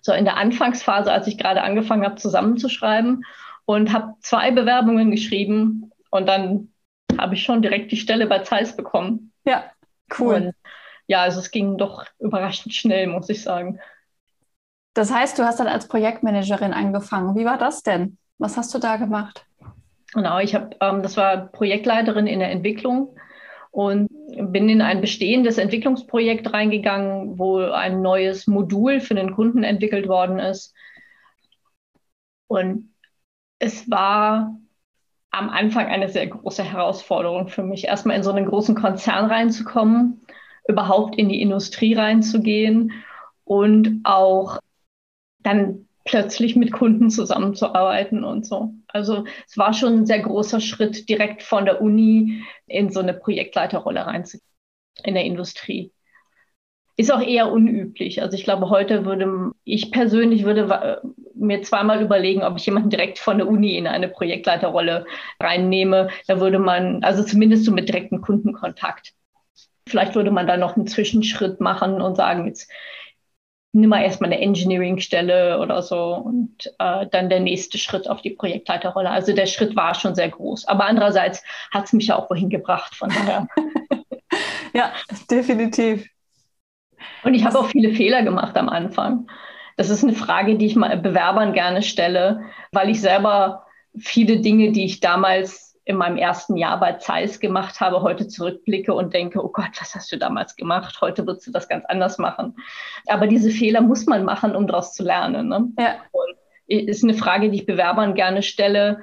So 0.00 0.12
in 0.12 0.24
der 0.24 0.36
Anfangsphase, 0.36 1.12
als 1.12 1.26
ich 1.28 1.38
gerade 1.38 1.62
angefangen 1.62 2.04
habe, 2.04 2.16
zusammenzuschreiben 2.16 3.24
und 3.64 3.92
habe 3.92 4.14
zwei 4.20 4.50
Bewerbungen 4.50 5.10
geschrieben 5.10 5.90
und 6.10 6.26
dann 6.26 6.72
habe 7.18 7.34
ich 7.34 7.42
schon 7.42 7.62
direkt 7.62 7.92
die 7.92 7.96
Stelle 7.96 8.26
bei 8.26 8.40
Zeiss 8.40 8.76
bekommen. 8.76 9.32
Ja, 9.44 9.70
cool. 10.18 10.34
Und 10.34 10.54
ja, 11.06 11.22
also 11.22 11.40
es 11.40 11.50
ging 11.50 11.78
doch 11.78 12.04
überraschend 12.18 12.74
schnell, 12.74 13.06
muss 13.06 13.28
ich 13.28 13.42
sagen. 13.42 13.78
Das 14.94 15.12
heißt, 15.12 15.38
du 15.38 15.44
hast 15.44 15.60
dann 15.60 15.68
als 15.68 15.88
Projektmanagerin 15.88 16.72
angefangen. 16.72 17.36
Wie 17.36 17.44
war 17.44 17.58
das 17.58 17.82
denn? 17.82 18.18
Was 18.38 18.56
hast 18.56 18.74
du 18.74 18.78
da 18.78 18.96
gemacht? 18.96 19.46
Genau, 20.12 20.38
ich 20.38 20.54
habe, 20.54 20.70
ähm, 20.80 21.02
das 21.02 21.16
war 21.16 21.48
Projektleiterin 21.48 22.26
in 22.26 22.38
der 22.38 22.50
Entwicklung 22.50 23.16
und 23.70 24.08
bin 24.28 24.68
in 24.68 24.80
ein 24.80 25.00
bestehendes 25.00 25.58
Entwicklungsprojekt 25.58 26.52
reingegangen, 26.52 27.38
wo 27.38 27.58
ein 27.58 28.00
neues 28.00 28.46
Modul 28.46 29.00
für 29.00 29.14
den 29.14 29.34
Kunden 29.34 29.64
entwickelt 29.64 30.08
worden 30.08 30.38
ist. 30.38 30.74
Und 32.46 32.94
es 33.58 33.90
war 33.90 34.56
am 35.36 35.50
Anfang 35.50 35.86
eine 35.86 36.08
sehr 36.08 36.26
große 36.26 36.64
Herausforderung 36.64 37.48
für 37.48 37.62
mich, 37.62 37.84
erstmal 37.84 38.16
in 38.16 38.22
so 38.22 38.30
einen 38.30 38.46
großen 38.46 38.74
Konzern 38.74 39.26
reinzukommen, 39.26 40.22
überhaupt 40.66 41.16
in 41.16 41.28
die 41.28 41.42
Industrie 41.42 41.94
reinzugehen 41.94 42.92
und 43.44 44.00
auch 44.04 44.58
dann 45.40 45.86
plötzlich 46.04 46.56
mit 46.56 46.72
Kunden 46.72 47.10
zusammenzuarbeiten 47.10 48.24
und 48.24 48.46
so. 48.46 48.72
Also 48.88 49.24
es 49.46 49.58
war 49.58 49.74
schon 49.74 49.92
ein 49.92 50.06
sehr 50.06 50.20
großer 50.20 50.60
Schritt, 50.60 51.08
direkt 51.08 51.42
von 51.42 51.66
der 51.66 51.82
Uni 51.82 52.42
in 52.66 52.90
so 52.90 53.00
eine 53.00 53.12
Projektleiterrolle 53.12 54.06
reinzugehen 54.06 54.46
in 55.04 55.14
der 55.14 55.24
Industrie. 55.24 55.92
Ist 56.96 57.12
auch 57.12 57.20
eher 57.20 57.52
unüblich. 57.52 58.22
Also 58.22 58.36
ich 58.36 58.44
glaube, 58.44 58.70
heute 58.70 59.04
würde 59.04 59.52
ich 59.64 59.90
persönlich 59.92 60.44
würde 60.44 61.02
mir 61.36 61.62
zweimal 61.62 62.02
überlegen, 62.02 62.42
ob 62.42 62.56
ich 62.56 62.66
jemanden 62.66 62.90
direkt 62.90 63.18
von 63.18 63.38
der 63.38 63.48
Uni 63.48 63.76
in 63.76 63.86
eine 63.86 64.08
Projektleiterrolle 64.08 65.06
reinnehme. 65.40 66.08
Da 66.26 66.40
würde 66.40 66.58
man, 66.58 67.02
also 67.04 67.22
zumindest 67.22 67.64
so 67.64 67.72
mit 67.72 67.88
direktem 67.88 68.20
Kundenkontakt. 68.22 69.12
Vielleicht 69.88 70.14
würde 70.14 70.30
man 70.30 70.46
da 70.46 70.56
noch 70.56 70.76
einen 70.76 70.86
Zwischenschritt 70.86 71.60
machen 71.60 72.00
und 72.00 72.16
sagen, 72.16 72.46
jetzt 72.46 72.70
nimm 73.76 73.90
mal 73.90 74.02
erstmal 74.02 74.32
eine 74.32 74.40
Engineering-Stelle 74.40 75.60
oder 75.60 75.82
so 75.82 76.14
und 76.14 76.72
äh, 76.78 77.06
dann 77.10 77.28
der 77.28 77.40
nächste 77.40 77.78
Schritt 77.78 78.08
auf 78.08 78.22
die 78.22 78.30
Projektleiterrolle. 78.30 79.10
Also 79.10 79.34
der 79.34 79.46
Schritt 79.46 79.76
war 79.76 79.94
schon 79.94 80.14
sehr 80.14 80.30
groß. 80.30 80.66
Aber 80.66 80.86
andererseits 80.86 81.44
hat 81.70 81.84
es 81.84 81.92
mich 81.92 82.08
ja 82.08 82.16
auch 82.16 82.30
wohin 82.30 82.48
gebracht, 82.48 82.94
von 82.94 83.10
daher. 83.10 83.46
ja, 84.74 84.92
definitiv. 85.30 86.08
Und 87.22 87.34
ich 87.34 87.44
habe 87.44 87.58
auch 87.58 87.66
viele 87.66 87.92
Fehler 87.94 88.22
gemacht 88.22 88.56
am 88.56 88.68
Anfang. 88.68 89.28
Das 89.76 89.90
ist 89.90 90.02
eine 90.02 90.14
Frage, 90.14 90.56
die 90.56 90.66
ich 90.66 90.76
mal 90.76 90.96
Bewerbern 90.96 91.52
gerne 91.52 91.82
stelle, 91.82 92.42
weil 92.72 92.88
ich 92.88 93.00
selber 93.00 93.66
viele 93.98 94.40
Dinge, 94.40 94.72
die 94.72 94.84
ich 94.84 95.00
damals 95.00 95.66
in 95.84 95.96
meinem 95.96 96.16
ersten 96.16 96.56
Jahr 96.56 96.80
bei 96.80 96.94
Zeiss 96.94 97.38
gemacht 97.38 97.80
habe, 97.80 98.02
heute 98.02 98.26
zurückblicke 98.26 98.92
und 98.92 99.14
denke, 99.14 99.42
oh 99.42 99.48
Gott, 99.48 99.70
was 99.78 99.94
hast 99.94 100.10
du 100.10 100.18
damals 100.18 100.56
gemacht? 100.56 100.98
Heute 101.00 101.26
würdest 101.26 101.46
du 101.46 101.52
das 101.52 101.68
ganz 101.68 101.84
anders 101.84 102.18
machen. 102.18 102.56
Aber 103.06 103.28
diese 103.28 103.50
Fehler 103.50 103.82
muss 103.82 104.06
man 104.06 104.24
machen, 104.24 104.56
um 104.56 104.66
daraus 104.66 104.94
zu 104.94 105.04
lernen. 105.04 105.48
Ne? 105.48 105.68
Ja. 105.78 105.94
Und 106.10 106.36
ist 106.66 107.04
eine 107.04 107.14
Frage, 107.14 107.50
die 107.50 107.58
ich 107.58 107.66
Bewerbern 107.66 108.14
gerne 108.14 108.42
stelle. 108.42 108.98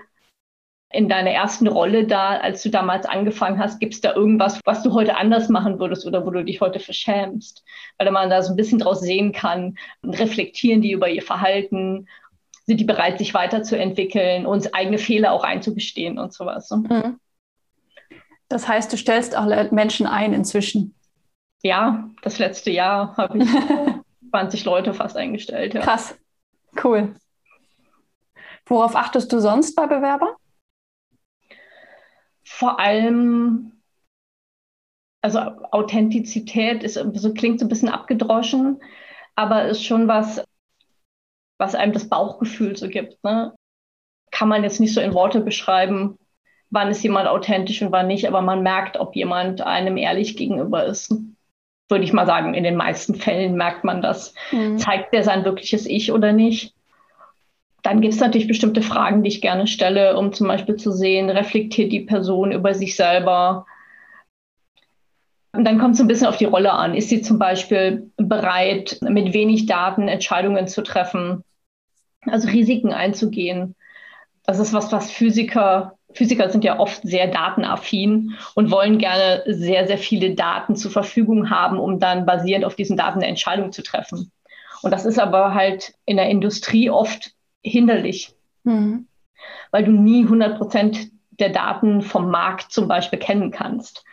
In 0.94 1.10
deiner 1.10 1.32
ersten 1.32 1.68
Rolle 1.68 2.06
da, 2.06 2.38
als 2.38 2.62
du 2.62 2.70
damals 2.70 3.06
angefangen 3.06 3.60
hast, 3.60 3.80
gibt 3.80 3.96
es 3.96 4.02
da 4.02 4.14
irgendwas, 4.14 4.60
was 4.64 4.84
du 4.84 4.94
heute 4.94 5.18
anders 5.18 5.50
machen 5.50 5.80
würdest 5.80 6.06
oder 6.06 6.26
wo 6.26 6.30
du 6.30 6.44
dich 6.46 6.62
heute 6.62 6.80
verschämst? 6.80 7.64
Weil 7.98 8.12
man 8.12 8.30
da 8.30 8.42
so 8.44 8.54
ein 8.54 8.56
bisschen 8.56 8.80
draus 8.80 9.02
sehen 9.02 9.32
kann, 9.32 9.76
reflektieren 10.06 10.82
die 10.82 10.92
über 10.92 11.10
ihr 11.10 11.24
Verhalten 11.24 12.08
sind 12.66 12.80
die 12.80 12.86
bereit, 12.86 13.18
sich 13.18 13.34
weiterzuentwickeln, 13.34 14.46
uns 14.46 14.74
eigene 14.74 14.98
Fehler 14.98 15.34
auch 15.34 15.44
einzugestehen 15.44 16.18
und 16.18 16.34
sowas. 16.34 16.70
Ne? 16.72 16.78
Mhm. 16.78 17.20
Das 18.48 18.68
heißt, 18.68 18.92
du 18.94 18.98
stellst 18.98 19.36
auch 19.36 19.72
Menschen 19.72 20.08
ein 20.08 20.34
inzwischen. 20.34 20.96
Ja, 21.62 22.10
das 22.22 22.40
letzte 22.40 22.72
Jahr 22.72 23.18
habe 23.18 23.40
ich 23.40 23.50
20 24.30 24.66
Leute 24.66 24.94
fast 24.94 25.18
eingestellt. 25.18 25.74
Ja. 25.74 25.82
Krass, 25.82 26.16
cool. 26.84 27.16
Worauf 28.66 28.96
achtest 28.96 29.32
du 29.34 29.40
sonst 29.40 29.76
bei 29.76 29.88
Bewerbern? 29.88 30.30
Vor 32.64 32.80
allem, 32.80 33.74
also 35.22 35.40
Authentizität 35.72 36.82
ist 36.82 36.94
so 36.94 37.34
klingt 37.34 37.60
so 37.60 37.66
ein 37.66 37.68
bisschen 37.68 37.90
abgedroschen, 37.90 38.82
aber 39.36 39.66
ist 39.66 39.84
schon 39.84 40.08
was, 40.08 40.42
was 41.58 41.76
einem 41.76 41.92
das 41.92 42.08
Bauchgefühl 42.08 42.78
so 42.78 42.88
gibt. 42.88 43.22
Ne? 43.22 43.54
Kann 44.32 44.48
man 44.48 44.64
jetzt 44.64 44.80
nicht 44.80 44.94
so 44.94 45.02
in 45.02 45.14
Worte 45.14 45.42
beschreiben, 45.42 46.18
wann 46.70 46.90
ist 46.90 47.04
jemand 47.04 47.28
authentisch 47.28 47.82
und 47.82 47.92
wann 47.92 48.08
nicht, 48.08 48.30
aber 48.30 48.42
man 48.42 48.64
merkt, 48.64 48.96
ob 48.96 49.14
jemand 49.14 49.60
einem 49.60 49.98
ehrlich 49.98 50.38
gegenüber 50.38 50.86
ist. 50.86 51.14
Würde 51.90 52.06
ich 52.06 52.14
mal 52.14 52.26
sagen, 52.26 52.54
in 52.54 52.64
den 52.64 52.78
meisten 52.78 53.16
Fällen 53.16 53.58
merkt 53.58 53.84
man 53.84 54.02
das. 54.02 54.34
Mhm. 54.54 54.78
Zeigt 54.78 55.14
der 55.14 55.26
sein 55.26 55.44
wirkliches 55.44 55.86
Ich 55.86 56.14
oder 56.14 56.32
nicht? 56.32 56.74
Dann 57.84 58.02
gibt 58.02 58.14
es 58.14 58.20
natürlich 58.20 58.48
bestimmte 58.48 58.82
Fragen, 58.82 59.24
die 59.24 59.30
ich 59.30 59.42
gerne 59.42 59.68
stelle, 59.68 60.18
um 60.18 60.34
zum 60.34 60.48
Beispiel 60.48 60.78
zu 60.78 60.92
sehen, 60.92 61.30
reflektiert 61.30 61.92
die 61.92 62.02
Person 62.02 62.52
über 62.52 62.74
sich 62.74 62.96
selber? 62.96 63.66
Und 65.52 65.66
dann 65.66 65.78
kommt 65.78 65.96
es 65.96 66.02
ein 66.02 66.08
bisschen 66.08 66.28
auf 66.28 66.38
die 66.38 66.46
Rolle 66.46 66.74
an. 66.74 66.96
Ist 66.96 67.10
sie 67.10 67.22
zum 67.22 67.38
Beispiel 67.38 68.12
bereit, 68.18 68.98
mit 69.02 69.34
wenig 69.34 69.68
Daten 69.68 70.08
Entscheidungen 70.08 70.68
zu 70.68 70.82
treffen? 70.82 71.44
also 72.30 72.48
Risiken 72.50 72.94
einzugehen. 72.94 73.76
Das 74.46 74.60
ist 74.60 74.74
was, 74.74 74.92
was 74.92 75.12
Physiker, 75.12 75.98
Physiker 76.14 76.50
sind 76.50 76.64
ja 76.64 76.80
oft 76.80 77.02
sehr 77.04 77.28
datenaffin 77.28 78.36
und 78.56 78.72
wollen 78.72 78.98
gerne 78.98 79.44
sehr, 79.48 79.88
sehr 79.88 79.98
viele 79.98 80.36
Daten 80.36 80.76
zur 80.76 80.92
Verfügung 80.92 81.50
haben, 81.50 81.80
um 81.80 82.00
dann 82.00 82.26
basierend 82.26 82.66
auf 82.66 82.76
diesen 82.76 82.98
Daten 82.98 83.20
eine 83.20 83.28
Entscheidung 83.28 83.72
zu 83.72 83.84
treffen. 83.84 84.32
Und 84.82 84.92
das 84.92 85.06
ist 85.06 85.18
aber 85.18 85.54
halt 85.54 85.94
in 86.06 86.18
der 86.18 86.30
Industrie 86.30 86.90
oft 86.90 87.32
hinderlich, 87.64 88.36
mhm. 88.64 89.08
weil 89.72 89.84
du 89.84 89.92
nie 89.92 90.24
100 90.24 90.58
Prozent 90.58 91.12
der 91.32 91.50
Daten 91.50 92.02
vom 92.02 92.30
Markt 92.30 92.72
zum 92.72 92.88
Beispiel 92.88 93.20
kennen 93.20 93.52
kannst. 93.52 94.04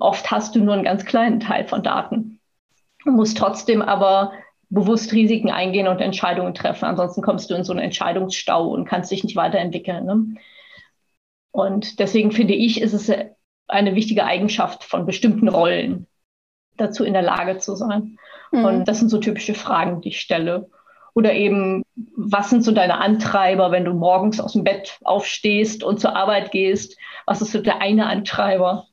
Oft 0.00 0.30
hast 0.30 0.54
du 0.54 0.60
nur 0.60 0.74
einen 0.74 0.84
ganz 0.84 1.04
kleinen 1.04 1.40
Teil 1.40 1.66
von 1.66 1.82
Daten. 1.82 2.40
Du 3.04 3.12
musst 3.12 3.38
trotzdem 3.38 3.82
aber 3.82 4.32
bewusst 4.70 5.12
Risiken 5.12 5.50
eingehen 5.50 5.88
und 5.88 6.00
Entscheidungen 6.00 6.54
treffen. 6.54 6.84
Ansonsten 6.84 7.22
kommst 7.22 7.50
du 7.50 7.54
in 7.54 7.64
so 7.64 7.72
einen 7.72 7.80
Entscheidungsstau 7.80 8.68
und 8.68 8.84
kannst 8.84 9.10
dich 9.10 9.24
nicht 9.24 9.36
weiterentwickeln. 9.36 10.04
Ne? 10.04 10.34
Und 11.52 11.98
deswegen 11.98 12.32
finde 12.32 12.54
ich, 12.54 12.80
ist 12.80 12.92
es 12.92 13.10
eine 13.66 13.94
wichtige 13.94 14.24
Eigenschaft 14.24 14.84
von 14.84 15.06
bestimmten 15.06 15.48
Rollen, 15.48 16.06
dazu 16.76 17.04
in 17.04 17.12
der 17.12 17.22
Lage 17.22 17.58
zu 17.58 17.76
sein. 17.76 18.18
Mhm. 18.52 18.64
Und 18.64 18.84
das 18.88 18.98
sind 18.98 19.08
so 19.08 19.18
typische 19.18 19.54
Fragen, 19.54 20.00
die 20.00 20.08
ich 20.08 20.20
stelle. 20.20 20.68
Oder 21.18 21.32
eben, 21.32 21.82
was 22.14 22.48
sind 22.48 22.62
so 22.62 22.70
deine 22.70 22.98
Antreiber, 22.98 23.72
wenn 23.72 23.84
du 23.84 23.92
morgens 23.92 24.38
aus 24.38 24.52
dem 24.52 24.62
Bett 24.62 25.00
aufstehst 25.02 25.82
und 25.82 25.98
zur 25.98 26.14
Arbeit 26.14 26.52
gehst? 26.52 26.96
Was 27.26 27.42
ist 27.42 27.50
so 27.50 27.60
der 27.60 27.80
eine 27.80 28.06
Antreiber? 28.06 28.86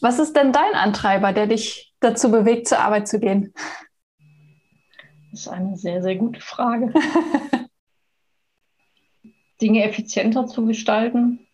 Was 0.00 0.20
ist 0.20 0.36
denn 0.36 0.52
dein 0.52 0.74
Antreiber, 0.74 1.32
der 1.32 1.48
dich 1.48 1.92
dazu 1.98 2.30
bewegt, 2.30 2.68
zur 2.68 2.78
Arbeit 2.78 3.08
zu 3.08 3.18
gehen? 3.18 3.52
Das 5.32 5.40
ist 5.40 5.48
eine 5.48 5.76
sehr, 5.76 6.04
sehr 6.04 6.14
gute 6.14 6.40
Frage. 6.40 6.94
Dinge 9.60 9.82
effizienter 9.82 10.46
zu 10.46 10.66
gestalten. 10.66 11.48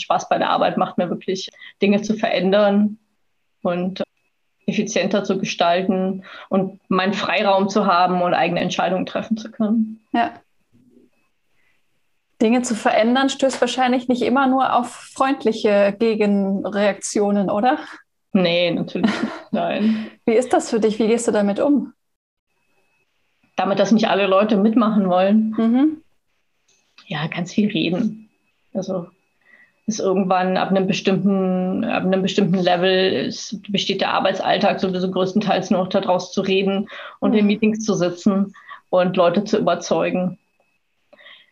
Spaß 0.00 0.28
bei 0.28 0.38
der 0.38 0.50
Arbeit 0.50 0.78
macht 0.78 0.98
mir 0.98 1.10
wirklich, 1.10 1.48
Dinge 1.80 2.02
zu 2.02 2.16
verändern 2.16 2.98
und 3.62 4.02
effizienter 4.66 5.24
zu 5.24 5.38
gestalten 5.38 6.24
und 6.48 6.78
meinen 6.88 7.14
Freiraum 7.14 7.68
zu 7.68 7.86
haben 7.86 8.22
und 8.22 8.34
eigene 8.34 8.60
Entscheidungen 8.60 9.06
treffen 9.06 9.36
zu 9.36 9.50
können. 9.50 10.00
Ja. 10.12 10.32
Dinge 12.40 12.62
zu 12.62 12.74
verändern 12.74 13.28
stößt 13.28 13.60
wahrscheinlich 13.60 14.08
nicht 14.08 14.22
immer 14.22 14.46
nur 14.48 14.74
auf 14.74 14.90
freundliche 14.90 15.94
Gegenreaktionen, 15.98 17.50
oder? 17.50 17.78
Nee, 18.32 18.70
natürlich 18.72 19.06
nicht. 19.06 19.32
Nein. 19.52 20.10
Wie 20.24 20.32
ist 20.32 20.52
das 20.52 20.70
für 20.70 20.80
dich? 20.80 20.98
Wie 20.98 21.06
gehst 21.06 21.28
du 21.28 21.32
damit 21.32 21.60
um? 21.60 21.92
Damit, 23.56 23.78
dass 23.78 23.92
nicht 23.92 24.08
alle 24.08 24.26
Leute 24.26 24.56
mitmachen 24.56 25.08
wollen. 25.08 25.54
Mhm. 25.56 26.02
Ja, 27.06 27.26
ganz 27.26 27.52
viel 27.52 27.70
reden. 27.70 28.30
Also 28.72 29.08
ist 29.86 30.00
irgendwann 30.00 30.56
ab 30.56 30.70
einem 30.70 30.86
bestimmten, 30.86 31.84
ab 31.84 32.04
einem 32.04 32.22
bestimmten 32.22 32.58
Level 32.58 33.12
ist, 33.26 33.60
besteht 33.70 34.00
der 34.00 34.14
Arbeitsalltag 34.14 34.80
sowieso 34.80 35.10
größtenteils 35.10 35.70
nur 35.70 35.80
noch 35.80 35.88
daraus 35.88 36.32
zu 36.32 36.40
reden 36.40 36.88
und 37.20 37.32
mhm. 37.32 37.38
in 37.38 37.46
Meetings 37.46 37.84
zu 37.84 37.94
sitzen 37.94 38.54
und 38.90 39.16
Leute 39.16 39.44
zu 39.44 39.58
überzeugen. 39.58 40.38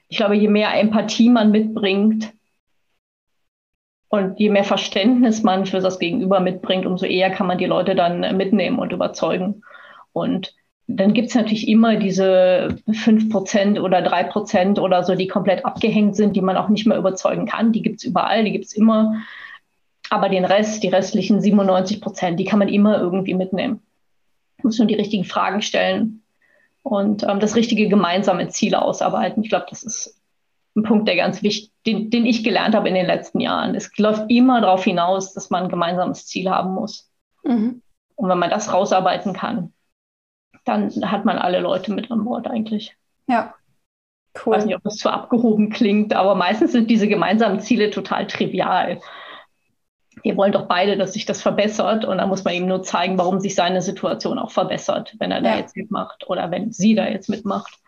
Ich 0.08 0.16
glaube, 0.16 0.36
je 0.36 0.48
mehr 0.48 0.78
Empathie 0.78 1.30
man 1.30 1.50
mitbringt, 1.50 2.32
und 4.10 4.40
je 4.40 4.50
mehr 4.50 4.64
Verständnis 4.64 5.44
man 5.44 5.66
für 5.66 5.78
das 5.78 6.00
Gegenüber 6.00 6.40
mitbringt, 6.40 6.84
umso 6.84 7.06
eher 7.06 7.30
kann 7.30 7.46
man 7.46 7.58
die 7.58 7.66
Leute 7.66 7.94
dann 7.94 8.36
mitnehmen 8.36 8.80
und 8.80 8.92
überzeugen. 8.92 9.62
Und 10.12 10.52
dann 10.96 11.14
gibt 11.14 11.28
es 11.28 11.34
natürlich 11.34 11.68
immer 11.68 11.96
diese 11.96 12.76
5% 12.88 13.80
oder 13.80 13.98
3% 13.98 14.80
oder 14.80 15.04
so, 15.04 15.14
die 15.14 15.28
komplett 15.28 15.64
abgehängt 15.64 16.16
sind, 16.16 16.34
die 16.34 16.40
man 16.40 16.56
auch 16.56 16.68
nicht 16.68 16.86
mehr 16.86 16.98
überzeugen 16.98 17.46
kann. 17.46 17.72
Die 17.72 17.82
gibt 17.82 17.98
es 18.00 18.04
überall, 18.04 18.44
die 18.44 18.52
gibt 18.52 18.66
es 18.66 18.72
immer. 18.72 19.22
Aber 20.10 20.28
den 20.28 20.44
Rest, 20.44 20.82
die 20.82 20.88
restlichen 20.88 21.40
97 21.40 22.00
Prozent, 22.00 22.40
die 22.40 22.44
kann 22.44 22.58
man 22.58 22.68
immer 22.68 22.98
irgendwie 22.98 23.34
mitnehmen. 23.34 23.80
Man 24.58 24.64
muss 24.64 24.78
nur 24.78 24.88
die 24.88 24.94
richtigen 24.94 25.24
Fragen 25.24 25.62
stellen 25.62 26.22
und 26.82 27.22
ähm, 27.22 27.38
das 27.38 27.54
richtige 27.54 27.88
gemeinsame 27.88 28.48
Ziel 28.48 28.74
ausarbeiten. 28.74 29.44
Ich 29.44 29.48
glaube, 29.48 29.66
das 29.70 29.84
ist 29.84 30.18
ein 30.74 30.82
Punkt, 30.82 31.06
der 31.06 31.16
ganz 31.16 31.42
wichtig, 31.42 31.70
den, 31.86 32.10
den 32.10 32.26
ich 32.26 32.42
gelernt 32.42 32.74
habe 32.74 32.88
in 32.88 32.94
den 32.94 33.06
letzten 33.06 33.40
Jahren. 33.40 33.74
Es 33.74 33.96
läuft 33.96 34.24
immer 34.28 34.60
darauf 34.60 34.82
hinaus, 34.84 35.34
dass 35.34 35.50
man 35.50 35.64
ein 35.64 35.70
gemeinsames 35.70 36.26
Ziel 36.26 36.50
haben 36.50 36.74
muss. 36.74 37.08
Mhm. 37.44 37.82
Und 38.16 38.28
wenn 38.28 38.38
man 38.38 38.50
das 38.50 38.72
rausarbeiten 38.72 39.32
kann, 39.32 39.72
dann 40.64 40.90
hat 41.10 41.24
man 41.24 41.38
alle 41.38 41.60
Leute 41.60 41.92
mit 41.92 42.10
an 42.10 42.24
Bord 42.24 42.46
eigentlich. 42.46 42.96
Ja. 43.26 43.54
Cool. 44.34 44.54
Ich 44.54 44.58
weiß 44.58 44.66
nicht, 44.66 44.76
ob 44.76 44.82
das 44.84 44.96
zu 44.96 45.10
abgehoben 45.10 45.70
klingt, 45.70 46.14
aber 46.14 46.34
meistens 46.34 46.72
sind 46.72 46.88
diese 46.90 47.08
gemeinsamen 47.08 47.60
Ziele 47.60 47.90
total 47.90 48.26
trivial. 48.26 49.00
Wir 50.22 50.36
wollen 50.36 50.52
doch 50.52 50.66
beide, 50.66 50.96
dass 50.96 51.14
sich 51.14 51.24
das 51.24 51.42
verbessert 51.42 52.04
und 52.04 52.18
dann 52.18 52.28
muss 52.28 52.44
man 52.44 52.54
ihm 52.54 52.66
nur 52.66 52.82
zeigen, 52.82 53.18
warum 53.18 53.40
sich 53.40 53.54
seine 53.54 53.82
Situation 53.82 54.38
auch 54.38 54.50
verbessert, 54.50 55.14
wenn 55.18 55.32
er 55.32 55.42
ja. 55.42 55.52
da 55.52 55.58
jetzt 55.58 55.76
mitmacht 55.76 56.28
oder 56.28 56.50
wenn 56.50 56.72
sie 56.72 56.94
da 56.94 57.08
jetzt 57.08 57.28
mitmacht. 57.28 57.78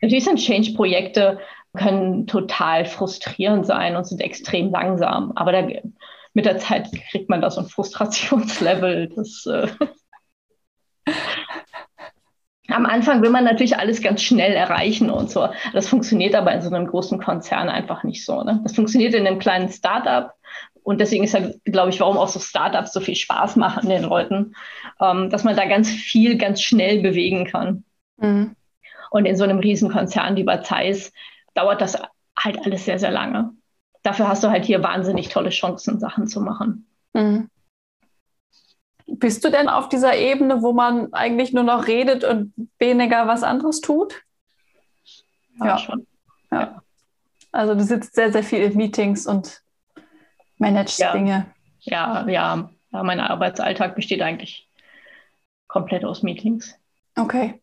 Natürlich 0.00 0.24
sind 0.24 0.38
Change-Projekte 0.38 1.38
können 1.76 2.26
total 2.26 2.86
frustrierend 2.86 3.66
sein 3.66 3.96
und 3.96 4.06
sind 4.06 4.20
extrem 4.20 4.70
langsam, 4.70 5.32
aber 5.36 5.52
da, 5.52 5.68
mit 6.32 6.44
der 6.46 6.58
Zeit 6.58 6.88
kriegt 7.10 7.28
man 7.28 7.40
da 7.40 7.50
so 7.50 7.60
ein 7.60 7.66
Frustrationslevel, 7.66 9.08
das 9.14 9.46
äh, 9.46 9.68
am 12.76 12.86
Anfang 12.86 13.22
will 13.22 13.30
man 13.30 13.44
natürlich 13.44 13.78
alles 13.78 14.02
ganz 14.02 14.22
schnell 14.22 14.52
erreichen 14.52 15.10
und 15.10 15.30
so. 15.30 15.48
Das 15.72 15.88
funktioniert 15.88 16.34
aber 16.34 16.52
in 16.52 16.60
so 16.60 16.68
einem 16.68 16.86
großen 16.86 17.18
Konzern 17.18 17.68
einfach 17.70 18.04
nicht 18.04 18.24
so. 18.24 18.42
Ne? 18.42 18.60
Das 18.62 18.74
funktioniert 18.74 19.14
in 19.14 19.26
einem 19.26 19.38
kleinen 19.38 19.70
Startup. 19.70 20.32
Und 20.82 21.00
deswegen 21.00 21.24
ist 21.24 21.32
ja, 21.32 21.40
glaube 21.64 21.88
ich, 21.88 21.98
warum 22.00 22.18
auch 22.18 22.28
so 22.28 22.38
Startups 22.38 22.92
so 22.92 23.00
viel 23.00 23.16
Spaß 23.16 23.56
machen 23.56 23.88
den 23.88 24.04
Leuten, 24.04 24.54
ähm, 25.00 25.30
dass 25.30 25.42
man 25.42 25.56
da 25.56 25.64
ganz 25.64 25.90
viel, 25.90 26.36
ganz 26.36 26.60
schnell 26.60 27.00
bewegen 27.00 27.46
kann. 27.46 27.84
Mhm. 28.18 28.54
Und 29.10 29.24
in 29.24 29.36
so 29.36 29.44
einem 29.44 29.58
Riesenkonzern 29.58 30.36
wie 30.36 30.44
bei 30.44 30.58
Zeiss 30.58 31.12
dauert 31.54 31.80
das 31.80 31.96
halt 32.38 32.64
alles 32.64 32.84
sehr, 32.84 32.98
sehr 32.98 33.10
lange. 33.10 33.52
Dafür 34.02 34.28
hast 34.28 34.44
du 34.44 34.50
halt 34.50 34.66
hier 34.66 34.82
wahnsinnig 34.82 35.30
tolle 35.30 35.50
Chancen, 35.50 35.98
Sachen 35.98 36.26
zu 36.28 36.40
machen. 36.40 36.86
Mhm. 37.14 37.48
Bist 39.06 39.44
du 39.44 39.50
denn 39.50 39.68
auf 39.68 39.88
dieser 39.88 40.16
Ebene, 40.16 40.62
wo 40.62 40.72
man 40.72 41.12
eigentlich 41.12 41.52
nur 41.52 41.62
noch 41.62 41.86
redet 41.86 42.24
und 42.24 42.52
weniger 42.78 43.26
was 43.26 43.42
anderes 43.42 43.80
tut? 43.80 44.22
Ja, 45.58 45.66
ja. 45.66 45.78
schon. 45.78 46.06
Ja. 46.50 46.82
Also 47.52 47.74
du 47.74 47.82
sitzt 47.82 48.14
sehr, 48.14 48.32
sehr 48.32 48.42
viel 48.42 48.60
in 48.60 48.76
Meetings 48.76 49.26
und 49.26 49.62
managst 50.58 50.98
ja. 50.98 51.12
Dinge. 51.12 51.46
Ja, 51.80 52.26
ja, 52.28 52.70
ja. 52.90 53.02
Mein 53.02 53.20
Arbeitsalltag 53.20 53.94
besteht 53.94 54.22
eigentlich 54.22 54.68
komplett 55.68 56.04
aus 56.04 56.22
Meetings. 56.22 56.74
Okay. 57.16 57.60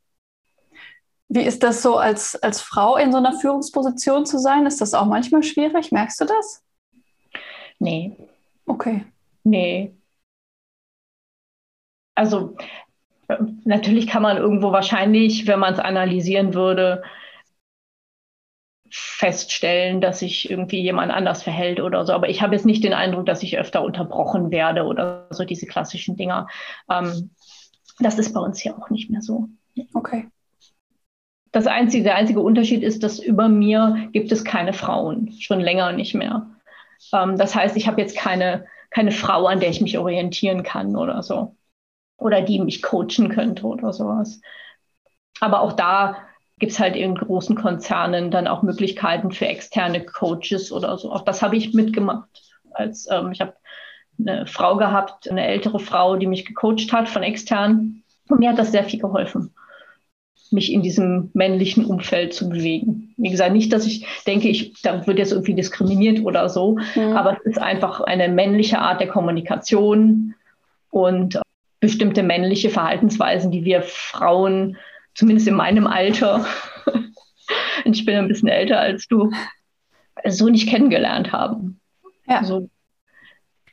Wie 1.28 1.42
ist 1.42 1.64
das 1.64 1.82
so, 1.82 1.98
als, 1.98 2.36
als 2.36 2.62
Frau 2.62 2.98
in 2.98 3.12
so 3.12 3.18
einer 3.18 3.34
Führungsposition 3.34 4.26
zu 4.26 4.38
sein? 4.38 4.66
Ist 4.66 4.82
das 4.82 4.94
auch 4.94 5.06
manchmal 5.06 5.44
schwierig? 5.44 5.92
Merkst 5.92 6.22
du 6.22 6.26
das? 6.26 6.64
Nee. 7.80 8.16
Okay. 8.66 9.06
Nee, 9.44 9.94
also 12.16 12.56
äh, 13.28 13.38
natürlich 13.64 14.08
kann 14.08 14.24
man 14.24 14.38
irgendwo 14.38 14.72
wahrscheinlich, 14.72 15.48
wenn 15.48 15.60
man 15.60 15.74
es 15.74 15.80
analysieren 15.80 16.54
würde, 16.54 17.04
feststellen, 18.90 20.02
dass 20.02 20.20
sich 20.20 20.52
irgendwie 20.52 20.82
jemand 20.82 21.12
anders 21.12 21.42
verhält 21.42 21.80
oder 21.80 22.06
so. 22.06 22.14
Aber 22.14 22.30
ich 22.30 22.44
habe 22.44 22.54
jetzt 22.54 22.66
nicht 22.66 22.84
den 22.84 22.94
Eindruck, 22.94 23.26
dass 23.26 23.42
ich 23.42 23.58
öfter 23.58 23.84
unterbrochen 23.84 24.52
werde 24.52 24.84
oder 24.84 25.28
so 25.32 25.46
diese 25.46 25.66
klassischen 25.66 26.16
Dinger. 26.16 26.48
Ähm, 26.90 27.32
das 28.00 28.20
ist 28.20 28.34
bei 28.34 28.40
uns 28.40 28.60
hier 28.60 28.78
auch 28.78 28.92
nicht 28.92 29.10
mehr 29.10 29.22
so. 29.22 29.50
Okay. 29.96 30.28
Das 31.52 31.66
einzige, 31.66 32.04
der 32.04 32.16
einzige 32.16 32.40
Unterschied 32.40 32.84
ist, 32.84 33.02
dass 33.04 33.20
über 33.20 33.48
mir 33.48 34.10
gibt 34.12 34.32
es 34.32 34.44
keine 34.44 34.74
Frauen, 34.74 35.32
schon 35.40 35.60
länger 35.60 35.92
nicht 35.92 36.14
mehr. 36.14 36.48
Ähm, 37.12 37.38
das 37.38 37.56
heißt, 37.56 37.76
ich 37.76 37.88
habe 37.88 38.00
jetzt 38.00 38.16
keine, 38.16 38.68
keine 38.92 39.12
Frau, 39.12 39.48
an 39.48 39.60
der 39.60 39.70
ich 39.70 39.82
mich 39.82 39.98
orientieren 39.98 40.62
kann 40.62 40.96
oder 40.96 41.24
so 41.24 41.56
oder 42.18 42.42
die 42.42 42.60
mich 42.60 42.82
coachen 42.82 43.30
könnte 43.30 43.66
oder 43.66 43.94
sowas. 43.94 44.42
Aber 45.40 45.62
auch 45.62 45.74
da 45.74 46.18
gibt 46.60 46.72
es 46.72 46.80
halt 46.80 46.96
in 46.96 47.16
großen 47.16 47.56
Konzernen 47.56 48.32
dann 48.32 48.48
auch 48.48 48.62
Möglichkeiten 48.62 49.32
für 49.32 49.48
externe 49.48 50.06
Coaches 50.06 50.72
oder 50.72 50.98
so. 50.98 51.12
Auch 51.12 51.26
das 51.26 51.42
habe 51.42 51.58
ich 51.58 51.74
mitgemacht. 51.74 52.30
Als 52.72 53.08
ähm, 53.12 53.32
ich 53.32 53.42
habe 53.42 53.56
eine 54.20 54.48
Frau 54.48 54.78
gehabt, 54.78 55.30
eine 55.30 55.46
ältere 55.46 55.80
Frau, 55.80 56.16
die 56.16 56.28
mich 56.28 56.46
gecoacht 56.46 56.94
hat 56.94 57.10
von 57.10 57.24
extern. 57.24 58.04
Und 58.30 58.40
mir 58.40 58.50
hat 58.50 58.60
das 58.60 58.72
sehr 58.72 58.84
viel 58.84 59.00
geholfen, 59.00 59.54
mich 60.52 60.72
in 60.72 60.82
diesem 60.82 61.32
männlichen 61.34 61.86
Umfeld 61.86 62.34
zu 62.34 62.48
bewegen. 62.48 63.14
Wie 63.18 63.30
gesagt, 63.30 63.52
nicht, 63.52 63.74
dass 63.74 63.86
ich 63.86 64.06
denke, 64.26 64.48
ich, 64.48 64.82
da 64.82 65.06
wird 65.06 65.18
jetzt 65.18 65.32
irgendwie 65.32 65.56
diskriminiert 65.56 66.24
oder 66.24 66.48
so, 66.48 66.78
mhm. 66.96 67.18
aber 67.18 67.38
es 67.38 67.46
ist 67.46 67.60
einfach 67.60 68.02
eine 68.02 68.30
männliche 68.30 68.80
Art 68.80 69.02
der 69.02 69.08
Kommunikation 69.08 70.36
und 70.90 71.42
bestimmte 71.84 72.24
männliche 72.24 72.70
Verhaltensweisen, 72.70 73.52
die 73.52 73.66
wir 73.66 73.82
Frauen, 73.82 74.78
zumindest 75.16 75.50
in 75.50 75.56
meinem 75.56 75.86
Alter, 75.86 76.46
ich 77.84 78.06
bin 78.06 78.16
ein 78.16 78.30
bisschen 78.30 78.48
älter 78.48 78.80
als 78.80 79.06
du, 79.10 79.32
so 80.26 80.48
nicht 80.48 80.70
kennengelernt 80.70 81.34
haben. 81.34 81.82
Ja. 82.26 82.42
So, 82.46 82.70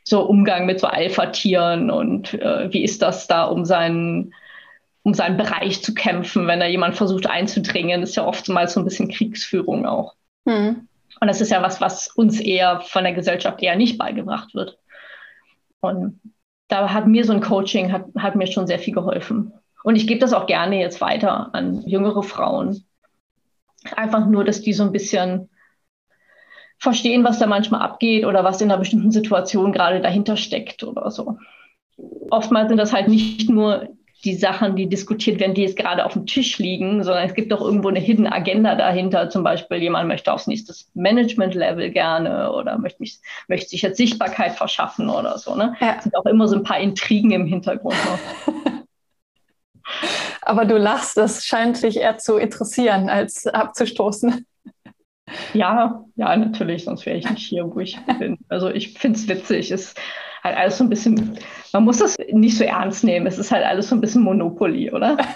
so 0.02 0.22
Umgang 0.22 0.66
mit 0.66 0.80
so 0.80 0.88
Alpha-Tieren 0.88 1.92
und 1.92 2.34
äh, 2.34 2.72
wie 2.72 2.82
ist 2.82 3.00
das 3.00 3.28
da, 3.28 3.44
um 3.44 3.64
seinen, 3.64 4.34
um 5.04 5.14
seinen 5.14 5.36
Bereich 5.36 5.80
zu 5.80 5.94
kämpfen, 5.94 6.48
wenn 6.48 6.58
da 6.58 6.66
jemand 6.66 6.96
versucht 6.96 7.28
einzudringen, 7.28 8.00
das 8.00 8.10
ist 8.10 8.16
ja 8.16 8.26
oftmals 8.26 8.72
so 8.72 8.80
ein 8.80 8.84
bisschen 8.84 9.08
Kriegsführung 9.08 9.86
auch. 9.86 10.16
Mhm. 10.46 10.88
Und 11.20 11.28
das 11.28 11.40
ist 11.40 11.52
ja 11.52 11.62
was, 11.62 11.80
was 11.80 12.08
uns 12.08 12.40
eher 12.40 12.80
von 12.80 13.04
der 13.04 13.12
Gesellschaft 13.12 13.62
eher 13.62 13.76
nicht 13.76 13.98
beigebracht 13.98 14.52
wird. 14.52 14.78
Und 15.78 16.20
da 16.70 16.92
hat 16.92 17.06
mir 17.06 17.24
so 17.24 17.32
ein 17.32 17.40
Coaching, 17.40 17.92
hat, 17.92 18.06
hat 18.16 18.36
mir 18.36 18.46
schon 18.46 18.66
sehr 18.66 18.78
viel 18.78 18.94
geholfen. 18.94 19.52
Und 19.82 19.96
ich 19.96 20.06
gebe 20.06 20.20
das 20.20 20.32
auch 20.32 20.46
gerne 20.46 20.78
jetzt 20.78 21.00
weiter 21.00 21.54
an 21.54 21.82
jüngere 21.82 22.22
Frauen. 22.22 22.84
Einfach 23.96 24.26
nur, 24.26 24.44
dass 24.44 24.60
die 24.60 24.72
so 24.72 24.84
ein 24.84 24.92
bisschen 24.92 25.48
verstehen, 26.78 27.24
was 27.24 27.38
da 27.38 27.46
manchmal 27.46 27.82
abgeht 27.82 28.24
oder 28.24 28.44
was 28.44 28.60
in 28.60 28.70
einer 28.70 28.78
bestimmten 28.78 29.10
Situation 29.10 29.72
gerade 29.72 30.00
dahinter 30.00 30.36
steckt 30.36 30.82
oder 30.82 31.10
so. 31.10 31.38
Oftmals 32.30 32.68
sind 32.68 32.78
das 32.78 32.92
halt 32.92 33.08
nicht 33.08 33.50
nur 33.50 33.88
die 34.24 34.34
Sachen, 34.34 34.76
die 34.76 34.88
diskutiert 34.88 35.40
werden, 35.40 35.54
die 35.54 35.62
jetzt 35.62 35.76
gerade 35.76 36.04
auf 36.04 36.12
dem 36.12 36.26
Tisch 36.26 36.58
liegen, 36.58 37.02
sondern 37.02 37.24
es 37.24 37.34
gibt 37.34 37.52
auch 37.52 37.60
irgendwo 37.60 37.88
eine 37.88 38.00
Hidden 38.00 38.26
Agenda 38.26 38.74
dahinter. 38.74 39.30
Zum 39.30 39.42
Beispiel 39.42 39.78
jemand 39.78 40.08
möchte 40.08 40.32
aufs 40.32 40.46
nächste 40.46 40.74
Management-Level 40.94 41.90
gerne 41.90 42.52
oder 42.52 42.78
möchte, 42.78 43.00
mich, 43.00 43.18
möchte 43.48 43.70
sich 43.70 43.82
jetzt 43.82 43.96
Sichtbarkeit 43.96 44.52
verschaffen 44.52 45.08
oder 45.08 45.38
so. 45.38 45.54
Ne? 45.54 45.74
Ja. 45.80 45.96
Es 45.96 46.04
sind 46.04 46.16
auch 46.16 46.26
immer 46.26 46.48
so 46.48 46.56
ein 46.56 46.62
paar 46.62 46.78
Intrigen 46.78 47.30
im 47.30 47.46
Hintergrund 47.46 47.96
noch. 48.04 48.54
Aber 50.42 50.64
du 50.64 50.76
lachst, 50.76 51.16
das 51.16 51.44
scheint 51.44 51.82
dich 51.82 51.96
eher 51.96 52.18
zu 52.18 52.36
interessieren 52.36 53.08
als 53.08 53.46
abzustoßen. 53.46 54.46
Ja, 55.54 56.04
ja, 56.16 56.36
natürlich, 56.36 56.84
sonst 56.84 57.06
wäre 57.06 57.16
ich 57.16 57.30
nicht 57.30 57.46
hier, 57.46 57.64
wo 57.72 57.78
ich 57.78 57.98
bin. 58.18 58.38
Also 58.48 58.68
ich 58.68 58.98
finde 58.98 59.18
es 59.18 59.28
witzig. 59.28 59.70
Es 59.70 59.94
halt 60.42 60.56
alles 60.56 60.78
so 60.78 60.84
ein 60.84 60.90
bisschen, 60.90 61.38
man 61.72 61.84
muss 61.84 61.98
das 61.98 62.18
nicht 62.32 62.56
so 62.56 62.64
ernst 62.64 63.04
nehmen. 63.04 63.26
Es 63.26 63.38
ist 63.38 63.50
halt 63.50 63.64
alles 63.64 63.88
so 63.88 63.94
ein 63.94 64.00
bisschen 64.00 64.22
Monopoly, 64.22 64.90
oder? 64.90 65.16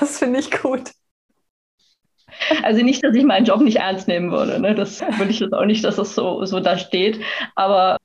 Das 0.00 0.18
finde 0.20 0.38
ich 0.38 0.52
gut. 0.52 0.92
Also 2.62 2.82
nicht, 2.82 3.02
dass 3.02 3.16
ich 3.16 3.24
meinen 3.24 3.44
Job 3.44 3.60
nicht 3.60 3.78
ernst 3.78 4.06
nehmen 4.06 4.30
würde. 4.30 4.60
Ne? 4.60 4.74
Das 4.74 5.00
würde 5.00 5.30
ich 5.30 5.40
jetzt 5.40 5.52
auch 5.52 5.64
nicht, 5.64 5.82
dass 5.84 5.96
das 5.96 6.14
so, 6.14 6.44
so 6.44 6.60
da 6.60 6.78
steht. 6.78 7.20
Aber 7.56 7.98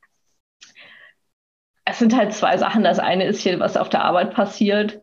es 1.85 1.99
sind 1.99 2.15
halt 2.15 2.33
zwei 2.33 2.57
Sachen. 2.57 2.83
Das 2.83 2.97
eine 2.97 3.25
ist 3.25 3.41
hier, 3.41 3.59
was 3.59 3.77
auf 3.77 3.89
der 3.89 4.03
Arbeit 4.03 4.33
passiert. 4.33 5.01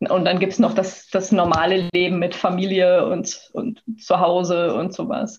Und 0.00 0.24
dann 0.24 0.40
gibt 0.40 0.54
es 0.54 0.58
noch 0.58 0.74
das, 0.74 1.08
das 1.08 1.30
normale 1.30 1.88
Leben 1.92 2.18
mit 2.18 2.34
Familie 2.34 3.06
und, 3.06 3.50
und 3.52 3.82
zu 4.00 4.18
Hause 4.18 4.74
und 4.74 4.92
sowas 4.92 5.38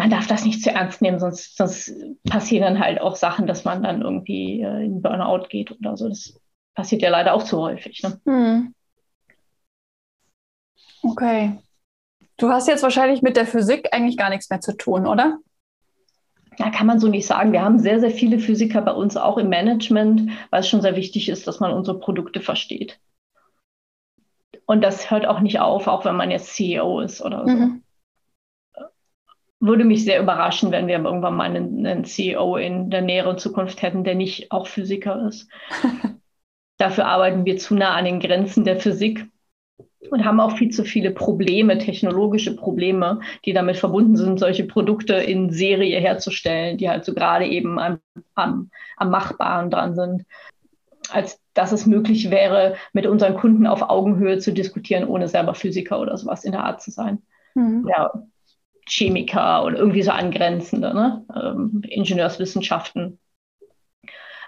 man 0.00 0.08
darf 0.08 0.26
das 0.26 0.46
nicht 0.46 0.62
zu 0.62 0.70
ernst 0.70 1.02
nehmen, 1.02 1.18
sonst, 1.18 1.58
sonst 1.58 1.92
passieren 2.24 2.62
dann 2.62 2.82
halt 2.82 3.02
auch 3.02 3.16
Sachen, 3.16 3.46
dass 3.46 3.66
man 3.66 3.82
dann 3.82 4.00
irgendwie 4.00 4.62
äh, 4.62 4.82
in 4.82 5.02
Burnout 5.02 5.48
geht 5.50 5.72
oder 5.72 5.94
so. 5.94 6.08
Das 6.08 6.40
passiert 6.74 7.02
ja 7.02 7.10
leider 7.10 7.34
auch 7.34 7.42
zu 7.42 7.60
häufig. 7.60 8.02
Ne? 8.02 8.18
Hm. 8.24 8.74
Okay. 11.02 11.58
Du 12.38 12.48
hast 12.48 12.66
jetzt 12.66 12.82
wahrscheinlich 12.82 13.20
mit 13.20 13.36
der 13.36 13.44
Physik 13.46 13.90
eigentlich 13.92 14.16
gar 14.16 14.30
nichts 14.30 14.48
mehr 14.48 14.62
zu 14.62 14.74
tun, 14.74 15.06
oder? 15.06 15.36
Ja, 16.56 16.70
kann 16.70 16.86
man 16.86 16.98
so 16.98 17.08
nicht 17.08 17.26
sagen. 17.26 17.52
Wir 17.52 17.62
haben 17.62 17.78
sehr, 17.78 18.00
sehr 18.00 18.10
viele 18.10 18.38
Physiker 18.38 18.80
bei 18.80 18.92
uns 18.92 19.18
auch 19.18 19.36
im 19.36 19.50
Management, 19.50 20.30
weil 20.48 20.60
es 20.60 20.68
schon 20.70 20.80
sehr 20.80 20.96
wichtig 20.96 21.28
ist, 21.28 21.46
dass 21.46 21.60
man 21.60 21.74
unsere 21.74 22.00
Produkte 22.00 22.40
versteht. 22.40 22.98
Und 24.64 24.80
das 24.80 25.10
hört 25.10 25.26
auch 25.26 25.40
nicht 25.40 25.60
auf, 25.60 25.88
auch 25.88 26.06
wenn 26.06 26.16
man 26.16 26.30
jetzt 26.30 26.54
CEO 26.54 27.00
ist 27.00 27.20
oder 27.20 27.46
so. 27.46 27.54
Mhm 27.54 27.82
würde 29.60 29.84
mich 29.84 30.04
sehr 30.04 30.20
überraschen, 30.20 30.72
wenn 30.72 30.86
wir 30.86 30.98
irgendwann 30.98 31.36
mal 31.36 31.44
einen, 31.44 31.86
einen, 31.86 32.04
CEO 32.04 32.56
in 32.56 32.90
der 32.90 33.02
näheren 33.02 33.38
Zukunft 33.38 33.82
hätten, 33.82 34.04
der 34.04 34.14
nicht 34.14 34.50
auch 34.50 34.66
Physiker 34.66 35.26
ist. 35.28 35.48
Dafür 36.78 37.06
arbeiten 37.06 37.44
wir 37.44 37.58
zu 37.58 37.74
nah 37.74 37.94
an 37.94 38.06
den 38.06 38.20
Grenzen 38.20 38.64
der 38.64 38.80
Physik 38.80 39.26
und 40.10 40.24
haben 40.24 40.40
auch 40.40 40.56
viel 40.56 40.70
zu 40.70 40.82
viele 40.82 41.10
Probleme, 41.10 41.76
technologische 41.76 42.56
Probleme, 42.56 43.20
die 43.44 43.52
damit 43.52 43.76
verbunden 43.76 44.16
sind, 44.16 44.40
solche 44.40 44.64
Produkte 44.64 45.14
in 45.14 45.50
Serie 45.50 46.00
herzustellen, 46.00 46.78
die 46.78 46.88
halt 46.88 47.04
so 47.04 47.12
gerade 47.12 47.46
eben 47.46 47.78
am, 47.78 48.00
am, 48.34 48.70
am 48.96 49.10
Machbaren 49.10 49.70
dran 49.70 49.94
sind. 49.94 50.24
als 51.10 51.38
dass 51.52 51.72
es 51.72 51.84
möglich 51.84 52.30
wäre, 52.30 52.76
mit 52.92 53.06
unseren 53.06 53.34
Kunden 53.34 53.66
auf 53.66 53.82
Augenhöhe 53.82 54.38
zu 54.38 54.52
diskutieren, 54.52 55.06
ohne 55.06 55.28
selber 55.28 55.54
Physiker 55.54 56.00
oder 56.00 56.16
sowas 56.16 56.44
in 56.44 56.52
der 56.52 56.64
Art 56.64 56.80
zu 56.80 56.90
sein. 56.90 57.22
Mhm. 57.54 57.86
Ja, 57.88 58.12
Chemiker 58.90 59.64
oder 59.64 59.78
irgendwie 59.78 60.02
so 60.02 60.10
angrenzende 60.10 60.94
ne? 60.94 61.24
ähm, 61.34 61.82
Ingenieurswissenschaften. 61.88 63.18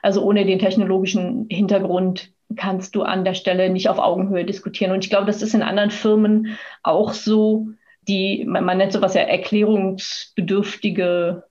Also 0.02 0.22
ohne 0.24 0.44
den 0.44 0.58
technologischen 0.58 1.46
Hintergrund 1.48 2.32
kannst 2.56 2.96
du 2.96 3.02
an 3.02 3.24
der 3.24 3.34
Stelle 3.34 3.70
nicht 3.70 3.88
auf 3.88 3.98
Augenhöhe 3.98 4.44
diskutieren. 4.44 4.92
Und 4.92 5.04
ich 5.04 5.10
glaube, 5.10 5.26
das 5.26 5.42
ist 5.42 5.54
in 5.54 5.62
anderen 5.62 5.90
Firmen 5.90 6.58
auch 6.82 7.12
so, 7.12 7.68
die, 8.08 8.44
man, 8.44 8.64
man 8.64 8.78
nennt 8.78 8.92
sowas 8.92 9.14
ja 9.14 9.20
erklärungsbedürftige 9.22 11.44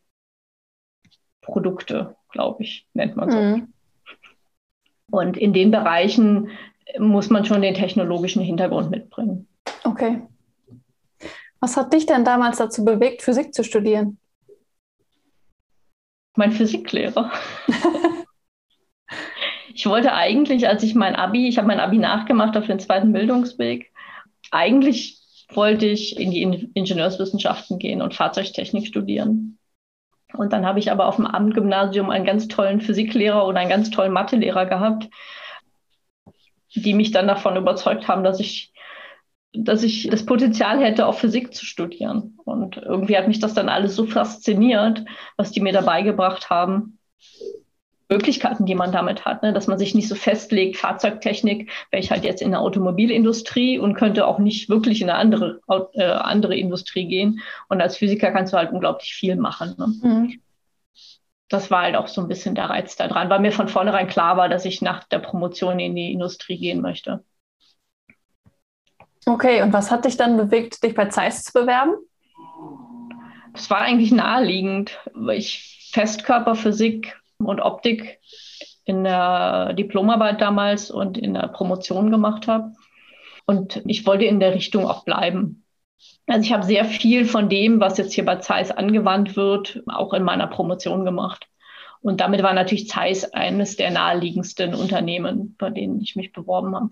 Produkte, 1.41 2.17
glaube 2.29 2.63
ich, 2.63 2.85
nennt 2.93 3.15
man 3.15 3.31
so. 3.31 3.37
Mhm. 3.37 3.69
Und 5.09 5.37
in 5.37 5.53
den 5.53 5.71
Bereichen 5.71 6.49
muss 6.99 7.29
man 7.29 7.45
schon 7.45 7.61
den 7.61 7.73
technologischen 7.73 8.41
Hintergrund 8.41 8.91
mitbringen. 8.91 9.47
Okay. 9.83 10.21
Was 11.61 11.77
hat 11.77 11.93
dich 11.93 12.07
denn 12.07 12.25
damals 12.25 12.57
dazu 12.57 12.83
bewegt, 12.83 13.21
Physik 13.21 13.53
zu 13.53 13.63
studieren? 13.63 14.19
Mein 16.35 16.51
Physiklehrer. 16.51 17.31
ich 19.73 19.85
wollte 19.85 20.13
eigentlich, 20.13 20.67
als 20.67 20.81
ich 20.81 20.95
mein 20.95 21.15
Abi, 21.15 21.47
ich 21.47 21.57
habe 21.57 21.67
mein 21.67 21.79
Abi 21.79 21.99
nachgemacht 21.99 22.57
auf 22.57 22.65
den 22.65 22.79
zweiten 22.79 23.13
Bildungsweg, 23.13 23.91
eigentlich 24.49 25.19
wollte 25.49 25.85
ich 25.85 26.19
in 26.19 26.31
die 26.31 26.71
Ingenieurswissenschaften 26.73 27.77
gehen 27.77 28.01
und 28.01 28.15
Fahrzeugtechnik 28.15 28.87
studieren. 28.87 29.59
Und 30.33 30.53
dann 30.53 30.65
habe 30.65 30.79
ich 30.79 30.91
aber 30.91 31.07
auf 31.07 31.17
dem 31.17 31.27
Abendgymnasium 31.27 32.09
einen 32.09 32.25
ganz 32.25 32.47
tollen 32.47 32.81
Physiklehrer 32.81 33.45
oder 33.45 33.59
einen 33.59 33.69
ganz 33.69 33.91
tollen 33.91 34.13
Mathelehrer 34.13 34.65
gehabt, 34.65 35.09
die 36.73 36.93
mich 36.93 37.11
dann 37.11 37.27
davon 37.27 37.57
überzeugt 37.57 38.07
haben, 38.07 38.23
dass 38.23 38.39
ich, 38.39 38.70
dass 39.53 39.83
ich 39.83 40.07
das 40.09 40.25
Potenzial 40.25 40.79
hätte, 40.79 41.05
auch 41.05 41.15
Physik 41.15 41.53
zu 41.53 41.65
studieren. 41.65 42.37
Und 42.45 42.77
irgendwie 42.77 43.17
hat 43.17 43.27
mich 43.27 43.39
das 43.39 43.53
dann 43.53 43.69
alles 43.69 43.95
so 43.95 44.05
fasziniert, 44.05 45.03
was 45.37 45.51
die 45.51 45.61
mir 45.61 45.73
dabei 45.73 46.03
gebracht 46.03 46.49
haben. 46.49 46.97
Möglichkeiten, 48.11 48.65
die 48.65 48.75
man 48.75 48.91
damit 48.91 49.25
hat, 49.25 49.41
ne? 49.41 49.53
dass 49.53 49.67
man 49.67 49.79
sich 49.79 49.95
nicht 49.95 50.09
so 50.09 50.15
festlegt, 50.15 50.75
Fahrzeugtechnik, 50.75 51.71
wäre 51.91 52.03
ich 52.03 52.11
halt 52.11 52.25
jetzt 52.25 52.41
in 52.41 52.51
der 52.51 52.59
Automobilindustrie 52.59 53.79
und 53.79 53.95
könnte 53.95 54.27
auch 54.27 54.37
nicht 54.37 54.67
wirklich 54.67 55.01
in 55.01 55.09
eine 55.09 55.17
andere, 55.17 55.61
äh, 55.93 56.03
andere 56.03 56.57
Industrie 56.57 57.07
gehen. 57.07 57.39
Und 57.69 57.81
als 57.81 57.95
Physiker 57.95 58.31
kannst 58.31 58.51
du 58.51 58.57
halt 58.57 58.73
unglaublich 58.73 59.13
viel 59.13 59.37
machen. 59.37 59.75
Ne? 59.77 59.87
Mhm. 59.87 60.41
Das 61.47 61.71
war 61.71 61.83
halt 61.83 61.95
auch 61.95 62.07
so 62.07 62.21
ein 62.21 62.27
bisschen 62.27 62.53
der 62.53 62.69
Reiz 62.69 62.97
daran, 62.97 63.29
weil 63.29 63.39
mir 63.39 63.53
von 63.53 63.69
vornherein 63.69 64.07
klar 64.07 64.35
war, 64.35 64.49
dass 64.49 64.65
ich 64.65 64.81
nach 64.81 65.05
der 65.05 65.19
Promotion 65.19 65.79
in 65.79 65.95
die 65.95 66.11
Industrie 66.11 66.57
gehen 66.57 66.81
möchte. 66.81 67.23
Okay, 69.25 69.61
und 69.61 69.71
was 69.71 69.91
hat 69.91 70.05
dich 70.05 70.17
dann 70.17 70.37
bewegt, 70.37 70.83
dich 70.83 70.95
bei 70.95 71.05
Zeiss 71.05 71.43
zu 71.43 71.53
bewerben? 71.53 71.93
Das 73.53 73.69
war 73.69 73.79
eigentlich 73.79 74.11
naheliegend, 74.11 74.97
weil 75.13 75.37
ich 75.37 75.89
Festkörperphysik 75.91 77.19
und 77.37 77.59
Optik 77.59 78.19
in 78.85 79.03
der 79.03 79.73
Diplomarbeit 79.73 80.41
damals 80.41 80.89
und 80.89 81.17
in 81.17 81.33
der 81.33 81.47
Promotion 81.49 82.11
gemacht 82.11 82.47
habe. 82.47 82.73
Und 83.45 83.81
ich 83.85 84.05
wollte 84.05 84.25
in 84.25 84.39
der 84.39 84.55
Richtung 84.55 84.87
auch 84.87 85.03
bleiben. 85.03 85.63
Also 86.27 86.43
ich 86.43 86.53
habe 86.53 86.63
sehr 86.63 86.85
viel 86.85 87.25
von 87.25 87.49
dem, 87.49 87.79
was 87.79 87.97
jetzt 87.97 88.13
hier 88.13 88.25
bei 88.25 88.37
Zeiss 88.37 88.71
angewandt 88.71 89.35
wird, 89.35 89.83
auch 89.87 90.13
in 90.13 90.23
meiner 90.23 90.47
Promotion 90.47 91.05
gemacht. 91.05 91.47
Und 92.01 92.21
damit 92.21 92.41
war 92.41 92.53
natürlich 92.53 92.87
Zeiss 92.87 93.31
eines 93.33 93.75
der 93.75 93.91
naheliegendsten 93.91 94.73
Unternehmen, 94.73 95.55
bei 95.59 95.69
denen 95.69 96.01
ich 96.01 96.15
mich 96.15 96.31
beworben 96.31 96.75
habe. 96.75 96.89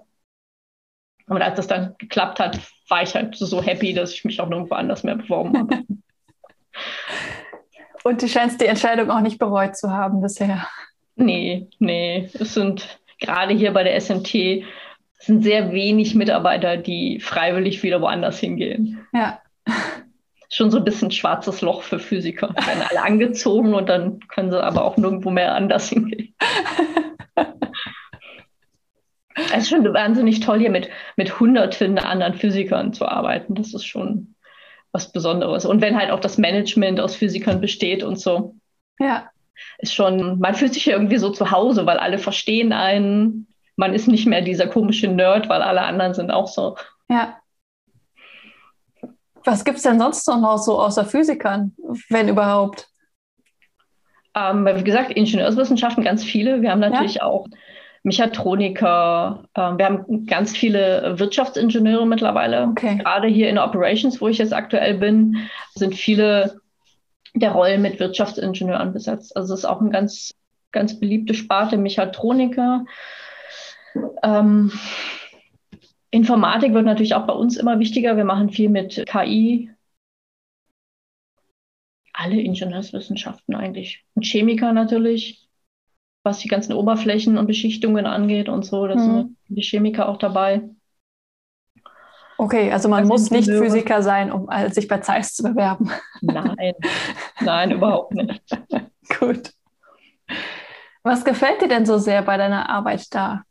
Und 1.29 1.41
als 1.41 1.55
das 1.55 1.67
dann 1.67 1.95
geklappt 1.97 2.39
hat, 2.39 2.59
war 2.89 3.03
ich 3.03 3.13
halt 3.15 3.35
so 3.35 3.61
happy, 3.61 3.93
dass 3.93 4.13
ich 4.13 4.25
mich 4.25 4.41
auch 4.41 4.49
nirgendwo 4.49 4.75
anders 4.75 5.03
mehr 5.03 5.15
beworben 5.15 5.57
habe. 5.57 5.83
Und 8.03 8.21
du 8.21 8.27
scheinst 8.27 8.61
die 8.61 8.65
Entscheidung 8.65 9.11
auch 9.11 9.19
nicht 9.19 9.39
bereut 9.39 9.75
zu 9.75 9.91
haben 9.91 10.21
bisher. 10.21 10.67
Nee, 11.15 11.67
nee. 11.79 12.29
Es 12.33 12.53
sind 12.53 12.99
gerade 13.19 13.53
hier 13.53 13.71
bei 13.73 13.83
der 13.83 13.99
SMT 13.99 14.63
sind 15.19 15.43
sehr 15.43 15.73
wenig 15.73 16.15
Mitarbeiter, 16.15 16.77
die 16.77 17.19
freiwillig 17.19 17.83
wieder 17.83 18.01
woanders 18.01 18.39
hingehen. 18.39 19.05
Ja. 19.13 19.41
Schon 20.51 20.71
so 20.71 20.77
ein 20.77 20.83
bisschen 20.83 21.11
schwarzes 21.11 21.61
Loch 21.61 21.83
für 21.83 21.99
Physiker. 21.99 22.55
Die 22.57 22.65
werden 22.65 22.83
alle 22.89 23.03
angezogen 23.03 23.75
und 23.75 23.87
dann 23.87 24.19
können 24.29 24.49
sie 24.49 24.63
aber 24.63 24.83
auch 24.83 24.97
nirgendwo 24.97 25.29
mehr 25.29 25.53
anders 25.53 25.89
hingehen. 25.89 26.33
Es 29.51 29.63
ist 29.63 29.69
schon 29.69 29.93
wahnsinnig 29.93 30.39
toll, 30.41 30.59
hier 30.59 30.69
mit, 30.69 30.89
mit 31.15 31.39
hunderten 31.39 31.97
anderen 31.97 32.33
Physikern 32.33 32.93
zu 32.93 33.07
arbeiten. 33.07 33.55
Das 33.55 33.73
ist 33.73 33.85
schon 33.85 34.35
was 34.91 35.12
Besonderes. 35.12 35.65
Und 35.65 35.81
wenn 35.81 35.97
halt 35.97 36.12
auch 36.12 36.19
das 36.19 36.38
Management 36.38 36.99
aus 36.99 37.15
Physikern 37.15 37.62
besteht 37.62 38.03
und 38.03 38.19
so. 38.19 38.55
Ja. 38.99 39.29
Ist 39.79 39.93
schon, 39.93 40.39
man 40.39 40.55
fühlt 40.55 40.73
sich 40.73 40.85
ja 40.85 40.93
irgendwie 40.93 41.17
so 41.17 41.29
zu 41.29 41.51
Hause, 41.51 41.85
weil 41.85 41.97
alle 41.97 42.17
verstehen 42.17 42.73
einen. 42.73 43.47
Man 43.75 43.93
ist 43.93 44.07
nicht 44.07 44.25
mehr 44.25 44.41
dieser 44.41 44.67
komische 44.67 45.07
Nerd, 45.07 45.47
weil 45.49 45.62
alle 45.62 45.81
anderen 45.81 46.13
sind 46.13 46.31
auch 46.31 46.47
so. 46.47 46.75
Ja. 47.09 47.38
Was 49.45 49.63
gibt 49.63 49.77
es 49.77 49.83
denn 49.83 49.99
sonst 49.99 50.27
noch 50.27 50.57
so 50.57 50.79
außer 50.79 51.05
Physikern, 51.05 51.75
wenn 52.09 52.27
überhaupt? 52.27 52.88
Ähm, 54.35 54.65
wie 54.65 54.83
gesagt, 54.83 55.12
Ingenieurswissenschaften 55.12 56.03
ganz 56.03 56.23
viele. 56.23 56.62
Wir 56.62 56.71
haben 56.71 56.79
natürlich 56.79 57.15
ja. 57.15 57.23
auch 57.23 57.47
Mechatroniker. 58.03 59.43
Ähm, 59.55 59.77
wir 59.77 59.85
haben 59.85 60.25
ganz 60.25 60.55
viele 60.55 61.19
Wirtschaftsingenieure 61.19 62.05
mittlerweile. 62.05 62.67
Okay. 62.69 62.97
Gerade 62.97 63.27
hier 63.27 63.49
in 63.49 63.57
Operations, 63.57 64.21
wo 64.21 64.27
ich 64.27 64.38
jetzt 64.38 64.53
aktuell 64.53 64.95
bin, 64.95 65.49
sind 65.75 65.95
viele 65.95 66.62
der 67.33 67.51
Rollen 67.51 67.81
mit 67.81 67.99
Wirtschaftsingenieuren 67.99 68.93
besetzt. 68.93 69.35
Also 69.35 69.53
es 69.53 69.62
ist 69.62 69.65
auch 69.65 69.81
eine 69.81 69.89
ganz, 69.89 70.33
ganz 70.71 70.99
beliebte 70.99 71.33
Sparte 71.33 71.77
Mechatroniker. 71.77 72.85
Ähm, 74.23 74.71
Informatik 76.12 76.73
wird 76.73 76.85
natürlich 76.85 77.13
auch 77.13 77.27
bei 77.27 77.33
uns 77.33 77.57
immer 77.57 77.79
wichtiger. 77.79 78.17
Wir 78.17 78.25
machen 78.25 78.49
viel 78.49 78.69
mit 78.69 79.05
KI. 79.07 79.69
Alle 82.13 82.41
Ingenieurswissenschaften 82.41 83.55
eigentlich. 83.55 84.03
Und 84.15 84.25
Chemiker 84.25 84.73
natürlich 84.73 85.48
was 86.29 86.39
die 86.39 86.47
ganzen 86.47 86.73
Oberflächen 86.73 87.37
und 87.37 87.47
Beschichtungen 87.47 88.05
angeht 88.05 88.49
und 88.49 88.63
so. 88.63 88.87
Da 88.87 88.93
hm. 88.93 89.01
sind 89.01 89.37
die 89.47 89.61
Chemiker 89.61 90.07
auch 90.07 90.17
dabei. 90.17 90.61
Okay, 92.37 92.71
also 92.71 92.87
man 92.87 93.01
das 93.01 93.09
muss 93.09 93.31
nicht 93.31 93.49
Physiker 93.49 94.01
sein, 94.01 94.31
um 94.31 94.47
sich 94.69 94.87
bei 94.87 94.99
Zeiss 94.99 95.33
zu 95.33 95.43
bewerben. 95.43 95.91
Nein, 96.21 96.73
nein, 97.41 97.71
überhaupt 97.71 98.13
nicht. 98.13 98.41
Gut. 99.19 99.51
Was 101.03 101.25
gefällt 101.25 101.61
dir 101.61 101.67
denn 101.67 101.85
so 101.85 101.97
sehr 101.97 102.21
bei 102.21 102.37
deiner 102.37 102.69
Arbeit 102.69 103.13
da? 103.13 103.43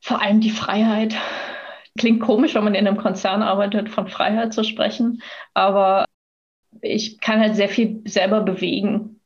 Vor 0.00 0.20
allem 0.20 0.40
die 0.40 0.50
Freiheit. 0.50 1.16
Klingt 1.98 2.22
komisch, 2.22 2.54
wenn 2.54 2.64
man 2.64 2.74
in 2.74 2.86
einem 2.86 2.98
Konzern 2.98 3.42
arbeitet, 3.42 3.88
von 3.88 4.08
Freiheit 4.08 4.52
zu 4.52 4.62
sprechen, 4.62 5.22
aber 5.54 6.04
ich 6.82 7.20
kann 7.20 7.40
halt 7.40 7.56
sehr 7.56 7.68
viel 7.68 8.02
selber 8.06 8.40
bewegen 8.40 9.20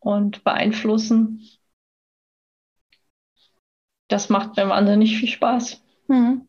und 0.00 0.42
beeinflussen. 0.42 1.42
Das 4.08 4.30
macht 4.30 4.56
mir 4.56 4.68
wahnsinnig 4.68 5.18
viel 5.18 5.28
Spaß. 5.28 5.82
Mhm. 6.08 6.48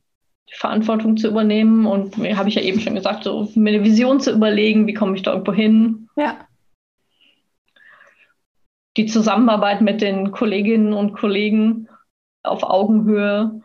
Die 0.50 0.56
Verantwortung 0.56 1.18
zu 1.18 1.28
übernehmen 1.28 1.86
und 1.86 2.18
mir 2.18 2.38
habe 2.38 2.50
ich 2.50 2.56
ja 2.56 2.62
eben 2.62 2.80
schon 2.80 2.96
gesagt, 2.96 3.26
so 3.26 3.52
mir 3.54 3.72
eine 3.72 3.84
Vision 3.84 4.20
zu 4.20 4.32
überlegen, 4.32 4.88
wie 4.88 4.94
komme 4.94 5.16
ich 5.16 5.22
da 5.22 5.34
irgendwo 5.34 5.54
hin. 5.54 6.10
Ja. 6.16 6.48
Die 8.98 9.06
Zusammenarbeit 9.06 9.82
mit 9.82 10.02
den 10.02 10.32
Kolleginnen 10.32 10.94
und 10.94 11.14
Kollegen 11.14 11.88
auf 12.42 12.64
Augenhöhe. 12.64 13.62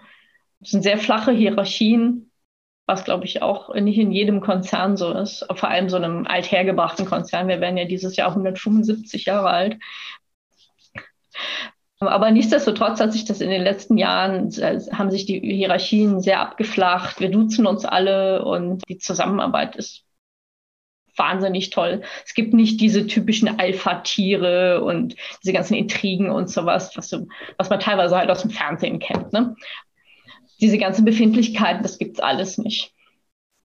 Das 0.61 0.71
sind 0.71 0.83
sehr 0.83 0.99
flache 0.99 1.33
Hierarchien 1.33 2.24
was 2.87 3.05
glaube 3.05 3.25
ich 3.25 3.43
auch 3.43 3.75
nicht 3.75 3.99
in 3.99 4.13
jedem 4.13 4.41
Konzern 4.41 4.97
so 4.97 5.13
ist, 5.13 5.47
vor 5.55 5.69
allem 5.69 5.89
so 5.89 5.97
einem 5.97 6.27
althergebrachten 6.27 7.07
Konzern. 7.07 7.49
Wir 7.49 7.61
werden 7.61 7.79
ja 7.79 7.87
dieses 7.87 8.17
Jahr 8.17 8.29
175 8.29 9.25
Jahre 9.25 9.49
alt. 9.49 9.79
Aber 12.01 12.31
nichtsdestotrotz 12.31 13.01
hat 13.01 13.13
sich 13.13 13.25
das 13.25 13.41
in 13.41 13.51
den 13.51 13.63
letzten 13.63 13.97
Jahren, 13.97 14.53
äh, 14.59 14.79
haben 14.93 15.11
sich 15.11 15.25
die 15.25 15.41
Hierarchien 15.41 16.21
sehr 16.21 16.41
abgeflacht. 16.41 17.21
Wir 17.21 17.31
duzen 17.31 17.67
uns 17.67 17.85
alle 17.85 18.45
und 18.45 18.83
die 18.89 18.99
Zusammenarbeit 18.99 19.77
ist 19.77 20.05
wahnsinnig 21.17 21.71
toll. 21.71 22.03
Es 22.27 22.35
gibt 22.35 22.55
nicht 22.55 22.81
diese 22.81 23.07
typischen 23.07 23.61
Alpha-Tiere 23.61 24.83
und 24.83 25.15
diese 25.43 25.53
ganzen 25.53 25.75
Intrigen 25.75 26.31
und 26.31 26.51
sowas, 26.51 26.97
was, 26.97 27.17
was 27.57 27.71
man 27.71 27.81
teilweise 27.81 28.17
halt 28.17 28.31
aus 28.31 28.43
dem 28.43 28.51
Fernsehen 28.51 28.99
kennt. 28.99 29.33
Ne? 29.33 29.55
Diese 30.61 30.79
ganzen 30.79 31.05
Befindlichkeiten, 31.05 31.83
das 31.83 31.99
gibt 31.99 32.17
es 32.17 32.21
alles 32.21 32.59
nicht. 32.59 32.93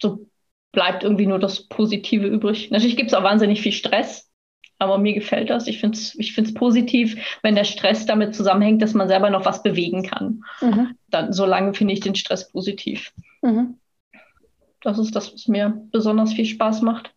So 0.00 0.28
bleibt 0.72 1.02
irgendwie 1.02 1.26
nur 1.26 1.38
das 1.38 1.68
Positive 1.68 2.26
übrig. 2.26 2.70
Natürlich 2.70 2.96
gibt 2.96 3.10
es 3.10 3.14
auch 3.14 3.22
wahnsinnig 3.24 3.60
viel 3.62 3.72
Stress, 3.72 4.30
Aber 4.78 4.98
mir 4.98 5.12
gefällt 5.12 5.50
das. 5.50 5.66
Ich 5.66 5.80
finde 5.80 5.98
es 5.98 6.14
ich 6.18 6.34
find's 6.34 6.54
positiv, 6.54 7.16
wenn 7.42 7.56
der 7.56 7.64
Stress 7.64 8.06
damit 8.06 8.34
zusammenhängt, 8.34 8.80
dass 8.80 8.94
man 8.94 9.08
selber 9.08 9.30
noch 9.30 9.44
was 9.44 9.62
bewegen 9.62 10.04
kann. 10.04 10.44
Mhm. 10.60 10.96
Dann, 11.08 11.32
solange 11.32 11.74
finde 11.74 11.94
ich 11.94 12.00
den 12.00 12.14
Stress 12.14 12.50
positiv. 12.50 13.12
Mhm. 13.42 13.80
Das 14.82 14.98
ist 14.98 15.14
das, 15.16 15.32
was 15.32 15.48
mir 15.48 15.82
besonders 15.90 16.32
viel 16.32 16.44
Spaß 16.46 16.82
macht. 16.82 17.12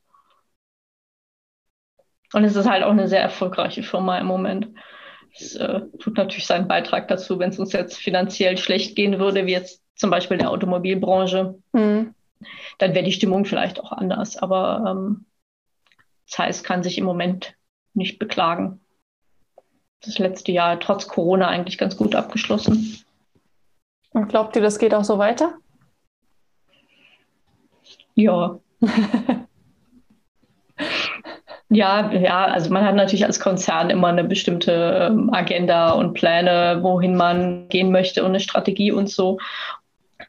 Und 2.34 2.43
es 2.45 2.56
ist 2.56 2.67
halt 2.69 2.84
auch 2.84 2.91
eine 2.91 3.08
sehr 3.08 3.21
erfolgreiche 3.21 3.84
Firma 3.84 4.17
im 4.17 4.26
Moment. 4.28 4.69
Es 5.34 5.56
äh, 5.56 5.82
tut 6.00 6.17
natürlich 6.17 6.46
seinen 6.46 6.67
Beitrag 6.67 7.08
dazu, 7.08 7.39
wenn 7.39 7.52
es 7.52 7.60
uns 7.60 7.74
jetzt 7.74 7.98
finanziell 7.98 8.58
schlecht 8.58 8.96
gehen 8.96 9.20
würde, 9.20 9.46
wie 9.46 9.52
jetzt 9.52 9.82
zum 9.96 10.10
Beispiel 10.10 10.38
der 10.38 10.50
Automobilbranche, 10.50 11.56
mhm. 11.74 12.13
dann 12.80 12.94
wäre 12.94 13.06
die 13.06 13.12
Stimmung 13.12 13.46
vielleicht 13.46 13.80
auch 13.80 13.91
anders. 13.91 14.38
Aber 14.38 14.84
ähm, 14.88 15.26
Zeiss 16.26 16.63
kann 16.63 16.84
sich 16.84 16.98
im 16.98 17.06
Moment 17.06 17.56
nicht 17.94 18.20
beklagen. 18.20 18.80
Das 20.04 20.17
letzte 20.17 20.52
Jahr 20.52 20.80
trotz 20.80 21.08
Corona 21.08 21.48
eigentlich 21.48 21.78
ganz 21.78 21.96
gut 21.96 22.15
abgeschlossen. 22.15 23.04
Und 24.12 24.30
glaubt 24.30 24.56
ihr, 24.56 24.62
das 24.62 24.80
geht 24.80 24.94
auch 24.94 25.04
so 25.04 25.17
weiter? 25.17 25.54
Ja. 28.15 28.60
Ja, 31.73 32.12
ja, 32.12 32.43
also 32.45 32.69
man 32.69 32.84
hat 32.84 32.95
natürlich 32.95 33.23
als 33.23 33.39
Konzern 33.39 33.89
immer 33.89 34.10
eine 34.10 34.25
bestimmte 34.25 35.07
ähm, 35.10 35.34
Agenda 35.34 35.91
und 35.91 36.13
Pläne, 36.13 36.79
wohin 36.81 37.15
man 37.15 37.69
gehen 37.69 37.93
möchte 37.93 38.23
und 38.23 38.31
eine 38.31 38.41
Strategie 38.41 38.91
und 38.91 39.10
so. 39.10 39.39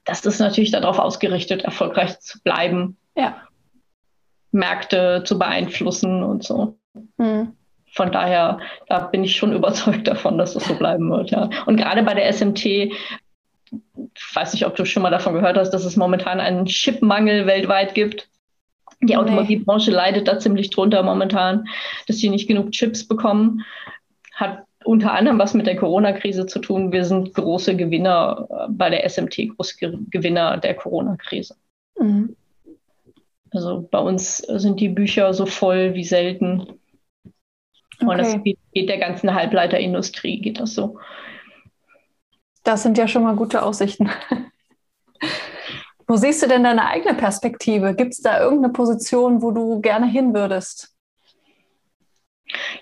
Das 0.04 0.24
ist 0.24 0.38
natürlich 0.38 0.70
darauf 0.70 1.00
ausgerichtet, 1.00 1.62
erfolgreich 1.62 2.20
zu 2.20 2.40
bleiben. 2.42 2.96
Ja. 3.16 3.42
Märkte 4.52 5.24
zu 5.24 5.36
beeinflussen 5.36 6.22
und 6.22 6.44
so. 6.44 6.76
Mhm. 7.16 7.56
Von 7.92 8.12
daher, 8.12 8.60
da 8.86 9.00
bin 9.00 9.24
ich 9.24 9.34
schon 9.34 9.52
überzeugt 9.56 10.06
davon, 10.06 10.38
dass 10.38 10.54
das 10.54 10.64
so 10.64 10.76
bleiben 10.76 11.10
wird, 11.10 11.32
ja. 11.32 11.50
Und 11.66 11.76
gerade 11.76 12.04
bei 12.04 12.14
der 12.14 12.32
SMT, 12.32 12.64
ich 12.64 12.94
weiß 14.32 14.52
nicht, 14.52 14.64
ob 14.64 14.76
du 14.76 14.84
schon 14.84 15.02
mal 15.02 15.10
davon 15.10 15.34
gehört 15.34 15.56
hast, 15.56 15.70
dass 15.70 15.84
es 15.84 15.96
momentan 15.96 16.38
einen 16.38 16.66
Chipmangel 16.66 17.48
weltweit 17.48 17.94
gibt. 17.94 18.28
Die 19.02 19.16
Automobilbranche 19.16 19.90
nee. 19.90 19.96
leidet 19.96 20.28
da 20.28 20.38
ziemlich 20.38 20.70
drunter 20.70 21.02
momentan, 21.02 21.66
dass 22.06 22.18
sie 22.18 22.30
nicht 22.30 22.46
genug 22.46 22.70
Chips 22.70 23.06
bekommen. 23.06 23.64
Hat 24.34 24.64
unter 24.84 25.12
anderem 25.12 25.38
was 25.38 25.54
mit 25.54 25.66
der 25.66 25.76
Corona-Krise 25.76 26.46
zu 26.46 26.58
tun. 26.60 26.92
Wir 26.92 27.04
sind 27.04 27.34
große 27.34 27.76
Gewinner 27.76 28.48
äh, 28.50 28.66
bei 28.70 28.90
der 28.90 29.08
SMT, 29.08 29.56
große 29.56 29.74
Gewinner 30.10 30.56
der 30.58 30.74
Corona-Krise. 30.74 31.56
Mhm. 31.98 32.36
Also 33.50 33.86
bei 33.90 33.98
uns 33.98 34.38
sind 34.38 34.80
die 34.80 34.88
Bücher 34.88 35.34
so 35.34 35.46
voll 35.46 35.94
wie 35.94 36.04
selten. 36.04 36.60
Okay. 38.00 38.10
Und 38.10 38.18
das 38.18 38.42
geht, 38.42 38.58
geht 38.72 38.88
der 38.88 38.98
ganzen 38.98 39.34
Halbleiterindustrie, 39.34 40.40
geht 40.40 40.58
das 40.58 40.74
so. 40.74 40.98
Das 42.64 42.82
sind 42.82 42.96
ja 42.96 43.08
schon 43.08 43.24
mal 43.24 43.36
gute 43.36 43.62
Aussichten. 43.62 44.08
Wo 46.12 46.16
siehst 46.16 46.42
du 46.42 46.46
denn 46.46 46.62
deine 46.62 46.88
eigene 46.88 47.14
Perspektive? 47.14 47.94
Gibt 47.94 48.12
es 48.12 48.20
da 48.20 48.38
irgendeine 48.38 48.74
Position, 48.74 49.40
wo 49.40 49.50
du 49.50 49.80
gerne 49.80 50.06
hin 50.06 50.34
würdest? 50.34 50.94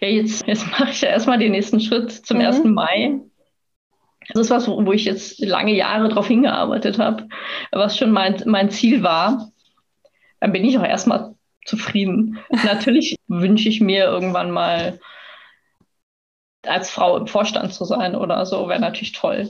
Ja, 0.00 0.08
jetzt, 0.08 0.44
jetzt 0.48 0.66
mache 0.66 0.90
ich 0.90 1.00
ja 1.02 1.10
erstmal 1.10 1.38
den 1.38 1.52
nächsten 1.52 1.78
Schritt 1.78 2.10
zum 2.10 2.38
mhm. 2.38 2.44
1. 2.44 2.64
Mai. 2.64 3.20
Das 4.30 4.46
ist 4.46 4.50
was, 4.50 4.66
wo 4.66 4.90
ich 4.90 5.04
jetzt 5.04 5.38
lange 5.38 5.72
Jahre 5.72 6.08
darauf 6.08 6.26
hingearbeitet 6.26 6.98
habe, 6.98 7.28
was 7.70 7.96
schon 7.96 8.10
mein, 8.10 8.42
mein 8.46 8.68
Ziel 8.68 9.04
war. 9.04 9.52
Dann 10.40 10.50
bin 10.50 10.64
ich 10.64 10.76
auch 10.76 10.84
erstmal 10.84 11.36
zufrieden. 11.64 12.40
Natürlich 12.64 13.14
wünsche 13.28 13.68
ich 13.68 13.80
mir 13.80 14.06
irgendwann 14.06 14.50
mal 14.50 14.98
als 16.66 16.90
Frau 16.90 17.16
im 17.16 17.28
Vorstand 17.28 17.72
zu 17.72 17.84
sein 17.84 18.16
oder 18.16 18.44
so, 18.44 18.68
wäre 18.68 18.80
natürlich 18.80 19.12
toll. 19.12 19.48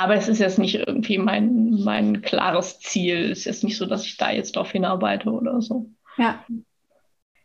Aber 0.00 0.14
es 0.14 0.28
ist 0.28 0.38
jetzt 0.38 0.58
nicht 0.58 0.76
irgendwie 0.76 1.18
mein, 1.18 1.82
mein 1.84 2.22
klares 2.22 2.80
Ziel. 2.80 3.30
Es 3.30 3.40
ist 3.40 3.44
jetzt 3.44 3.64
nicht 3.64 3.76
so, 3.76 3.84
dass 3.84 4.06
ich 4.06 4.16
da 4.16 4.30
jetzt 4.30 4.56
darauf 4.56 4.72
hinarbeite 4.72 5.30
oder 5.30 5.60
so. 5.60 5.90
Ja. 6.16 6.42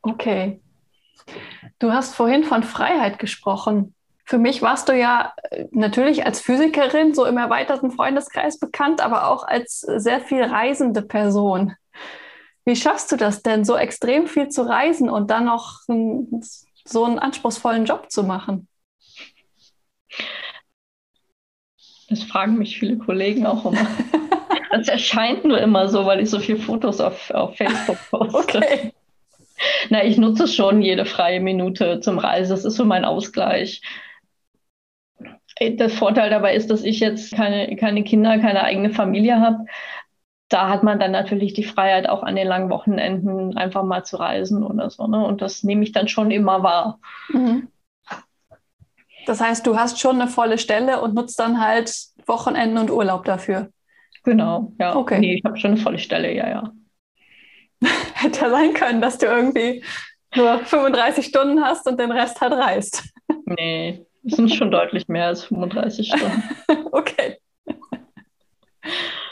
Okay. 0.01 0.61
Du 1.79 1.91
hast 1.91 2.15
vorhin 2.15 2.45
von 2.45 2.63
Freiheit 2.63 3.19
gesprochen. 3.19 3.93
Für 4.23 4.37
mich 4.37 4.61
warst 4.61 4.87
du 4.87 4.97
ja 4.97 5.33
äh, 5.51 5.65
natürlich 5.71 6.25
als 6.25 6.39
Physikerin 6.39 7.13
so 7.13 7.25
im 7.25 7.35
erweiterten 7.35 7.91
Freundeskreis 7.91 8.57
bekannt, 8.57 9.01
aber 9.01 9.27
auch 9.27 9.43
als 9.43 9.81
sehr 9.81 10.21
viel 10.21 10.41
reisende 10.41 11.01
Person. 11.01 11.73
Wie 12.63 12.77
schaffst 12.77 13.11
du 13.11 13.17
das 13.17 13.43
denn, 13.43 13.65
so 13.65 13.75
extrem 13.75 14.27
viel 14.27 14.47
zu 14.47 14.61
reisen 14.61 15.09
und 15.09 15.29
dann 15.29 15.43
noch 15.43 15.81
so 16.85 17.03
einen 17.03 17.19
anspruchsvollen 17.19 17.83
Job 17.83 18.09
zu 18.09 18.23
machen? 18.23 18.69
Das 22.15 22.23
fragen 22.23 22.57
mich 22.57 22.79
viele 22.79 22.97
Kollegen 22.97 23.45
auch 23.45 23.65
immer. 23.65 23.87
Das 24.71 24.87
erscheint 24.87 25.43
nur 25.45 25.59
immer 25.59 25.89
so, 25.89 26.05
weil 26.05 26.21
ich 26.21 26.29
so 26.29 26.39
viele 26.39 26.57
Fotos 26.57 27.01
auf, 27.01 27.29
auf 27.31 27.55
Facebook 27.57 27.97
poste. 28.09 28.57
Okay. 28.57 28.93
Na, 29.89 30.03
ich 30.03 30.17
nutze 30.17 30.47
schon 30.47 30.81
jede 30.81 31.05
freie 31.05 31.39
Minute 31.39 31.99
zum 31.99 32.19
Reisen. 32.19 32.51
Das 32.51 32.65
ist 32.65 32.75
so 32.75 32.85
mein 32.85 33.05
Ausgleich. 33.05 33.81
Der 35.61 35.89
Vorteil 35.89 36.29
dabei 36.29 36.55
ist, 36.55 36.69
dass 36.69 36.83
ich 36.83 36.99
jetzt 36.99 37.33
keine, 37.33 37.75
keine 37.77 38.03
Kinder, 38.03 38.37
keine 38.39 38.63
eigene 38.63 38.89
Familie 38.89 39.39
habe. 39.39 39.65
Da 40.49 40.69
hat 40.69 40.83
man 40.83 40.99
dann 40.99 41.11
natürlich 41.11 41.53
die 41.53 41.63
Freiheit, 41.63 42.07
auch 42.07 42.23
an 42.23 42.35
den 42.35 42.47
langen 42.47 42.69
Wochenenden 42.69 43.57
einfach 43.57 43.83
mal 43.83 44.03
zu 44.03 44.17
reisen 44.17 44.63
oder 44.63 44.89
so. 44.89 45.07
Ne? 45.07 45.25
Und 45.25 45.41
das 45.41 45.63
nehme 45.63 45.83
ich 45.83 45.91
dann 45.91 46.07
schon 46.07 46.31
immer 46.31 46.63
wahr. 46.63 46.99
Mhm. 47.29 47.69
Das 49.25 49.41
heißt, 49.41 49.65
du 49.65 49.77
hast 49.77 49.99
schon 49.99 50.21
eine 50.21 50.29
volle 50.29 50.57
Stelle 50.57 51.01
und 51.01 51.15
nutzt 51.15 51.39
dann 51.39 51.59
halt 51.59 51.93
Wochenenden 52.25 52.77
und 52.77 52.91
Urlaub 52.91 53.25
dafür. 53.25 53.69
Genau, 54.23 54.73
ja. 54.79 54.95
Okay. 54.95 55.19
Nee, 55.19 55.35
ich 55.35 55.43
habe 55.45 55.57
schon 55.57 55.71
eine 55.71 55.79
volle 55.79 55.99
Stelle, 55.99 56.33
ja, 56.33 56.49
ja. 56.49 56.71
Hätte 58.13 58.41
ja 58.41 58.49
sein 58.49 58.73
können, 58.73 59.01
dass 59.01 59.17
du 59.17 59.27
irgendwie 59.27 59.83
nur 60.35 60.59
35 60.59 61.25
Stunden 61.25 61.63
hast 61.63 61.87
und 61.87 61.99
den 61.99 62.11
Rest 62.11 62.41
halt 62.41 62.53
reist. 62.53 63.03
Nee, 63.47 64.03
es 64.23 64.37
sind 64.37 64.53
schon 64.53 64.71
deutlich 64.71 65.07
mehr 65.07 65.27
als 65.27 65.45
35 65.45 66.07
Stunden. 66.07 66.43
okay. 66.91 67.37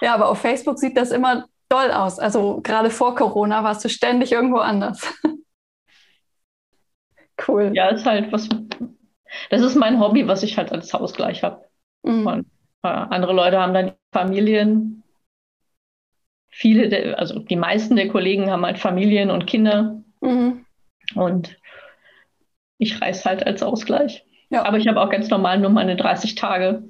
Ja, 0.01 0.13
aber 0.13 0.29
auf 0.29 0.39
Facebook 0.39 0.77
sieht 0.77 0.97
das 0.97 1.11
immer 1.11 1.45
doll 1.67 1.91
aus. 1.91 2.19
Also 2.19 2.59
gerade 2.61 2.91
vor 2.91 3.15
Corona 3.15 3.63
warst 3.63 3.83
du 3.85 3.89
ständig 3.89 4.31
irgendwo 4.31 4.57
anders. 4.57 5.01
cool. 7.47 7.71
Ja, 7.73 7.89
ist 7.89 8.05
halt 8.05 8.31
was, 8.31 8.47
das 9.49 9.61
ist 9.61 9.75
mein 9.75 9.99
Hobby, 9.99 10.27
was 10.27 10.43
ich 10.43 10.57
halt 10.57 10.71
als 10.71 10.93
Ausgleich 10.93 11.43
habe. 11.43 11.65
Mhm. 12.03 12.27
Und, 12.27 12.45
äh, 12.83 12.87
andere 12.87 13.33
Leute 13.33 13.59
haben 13.59 13.73
dann 13.73 13.93
Familien. 14.11 15.03
Viele, 16.49 16.89
der, 16.89 17.19
also 17.19 17.39
die 17.39 17.55
meisten 17.55 17.95
der 17.95 18.09
Kollegen 18.09 18.51
haben 18.51 18.65
halt 18.65 18.79
Familien 18.79 19.31
und 19.31 19.47
Kinder. 19.47 20.01
Mhm. 20.21 20.65
Und 21.15 21.57
ich 22.77 23.01
reise 23.01 23.25
halt 23.25 23.45
als 23.45 23.63
Ausgleich. 23.63 24.25
Ja. 24.49 24.65
Aber 24.65 24.77
ich 24.77 24.87
habe 24.87 25.01
auch 25.01 25.09
ganz 25.09 25.29
normal 25.29 25.59
nur 25.59 25.71
meine 25.71 25.95
30 25.95 26.35
Tage 26.35 26.83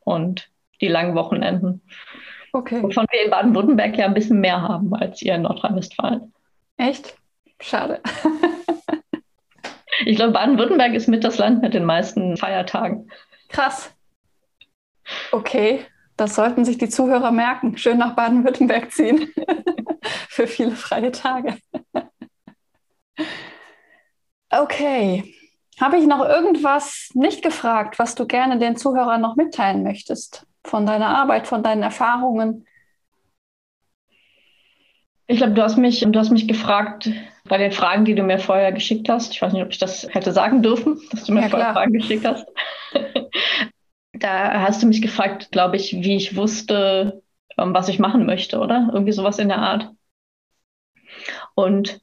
und 0.00 0.50
die 0.80 0.88
langen 0.88 1.14
Wochenenden. 1.14 1.82
Okay. 2.52 2.82
Wovon 2.82 3.06
wir 3.10 3.24
in 3.24 3.30
Baden-Württemberg 3.30 3.96
ja 3.96 4.06
ein 4.06 4.14
bisschen 4.14 4.40
mehr 4.40 4.62
haben 4.62 4.94
als 4.94 5.22
ihr 5.22 5.34
in 5.34 5.42
Nordrhein-Westfalen. 5.42 6.32
Echt? 6.78 7.14
Schade. 7.60 8.00
Ich 10.10 10.16
glaube, 10.16 10.32
Baden-Württemberg 10.32 10.92
ist 10.94 11.06
mit 11.06 11.22
das 11.22 11.38
Land 11.38 11.62
mit 11.62 11.72
den 11.72 11.84
meisten 11.84 12.36
Feiertagen. 12.36 13.08
Krass. 13.48 13.94
Okay, 15.30 15.86
das 16.16 16.34
sollten 16.34 16.64
sich 16.64 16.78
die 16.78 16.88
Zuhörer 16.88 17.30
merken. 17.30 17.78
Schön 17.78 17.98
nach 17.98 18.16
Baden-Württemberg 18.16 18.90
ziehen. 18.90 19.32
Für 20.28 20.48
viele 20.48 20.72
freie 20.72 21.12
Tage. 21.12 21.58
Okay. 24.50 25.32
Habe 25.80 25.98
ich 25.98 26.08
noch 26.08 26.28
irgendwas 26.28 27.10
nicht 27.14 27.44
gefragt, 27.44 28.00
was 28.00 28.16
du 28.16 28.26
gerne 28.26 28.58
den 28.58 28.76
Zuhörern 28.76 29.20
noch 29.20 29.36
mitteilen 29.36 29.84
möchtest? 29.84 30.44
Von 30.64 30.86
deiner 30.86 31.16
Arbeit, 31.16 31.46
von 31.46 31.62
deinen 31.62 31.84
Erfahrungen? 31.84 32.66
Ich 35.28 35.36
glaube, 35.36 35.52
du 35.52 35.62
hast 35.62 35.76
mich, 35.76 36.00
du 36.00 36.18
hast 36.18 36.30
mich 36.30 36.48
gefragt 36.48 37.08
bei 37.50 37.58
den 37.58 37.72
Fragen, 37.72 38.04
die 38.04 38.14
du 38.14 38.22
mir 38.22 38.38
vorher 38.38 38.70
geschickt 38.70 39.08
hast. 39.08 39.32
Ich 39.32 39.42
weiß 39.42 39.52
nicht, 39.52 39.62
ob 39.62 39.70
ich 39.70 39.78
das 39.78 40.06
hätte 40.08 40.32
sagen 40.32 40.62
dürfen, 40.62 41.00
dass 41.10 41.24
du 41.24 41.32
mir 41.32 41.42
ja, 41.42 41.48
vorher 41.48 41.72
klar. 41.72 41.82
Fragen 41.82 41.92
geschickt 41.92 42.24
hast. 42.24 42.46
da 44.12 44.60
hast 44.60 44.82
du 44.82 44.86
mich 44.86 45.02
gefragt, 45.02 45.50
glaube 45.50 45.76
ich, 45.76 45.92
wie 45.92 46.16
ich 46.16 46.36
wusste, 46.36 47.22
ähm, 47.58 47.74
was 47.74 47.88
ich 47.88 47.98
machen 47.98 48.24
möchte, 48.24 48.60
oder? 48.60 48.88
Irgendwie 48.92 49.12
sowas 49.12 49.40
in 49.40 49.48
der 49.48 49.58
Art. 49.58 49.90
Und 51.54 52.00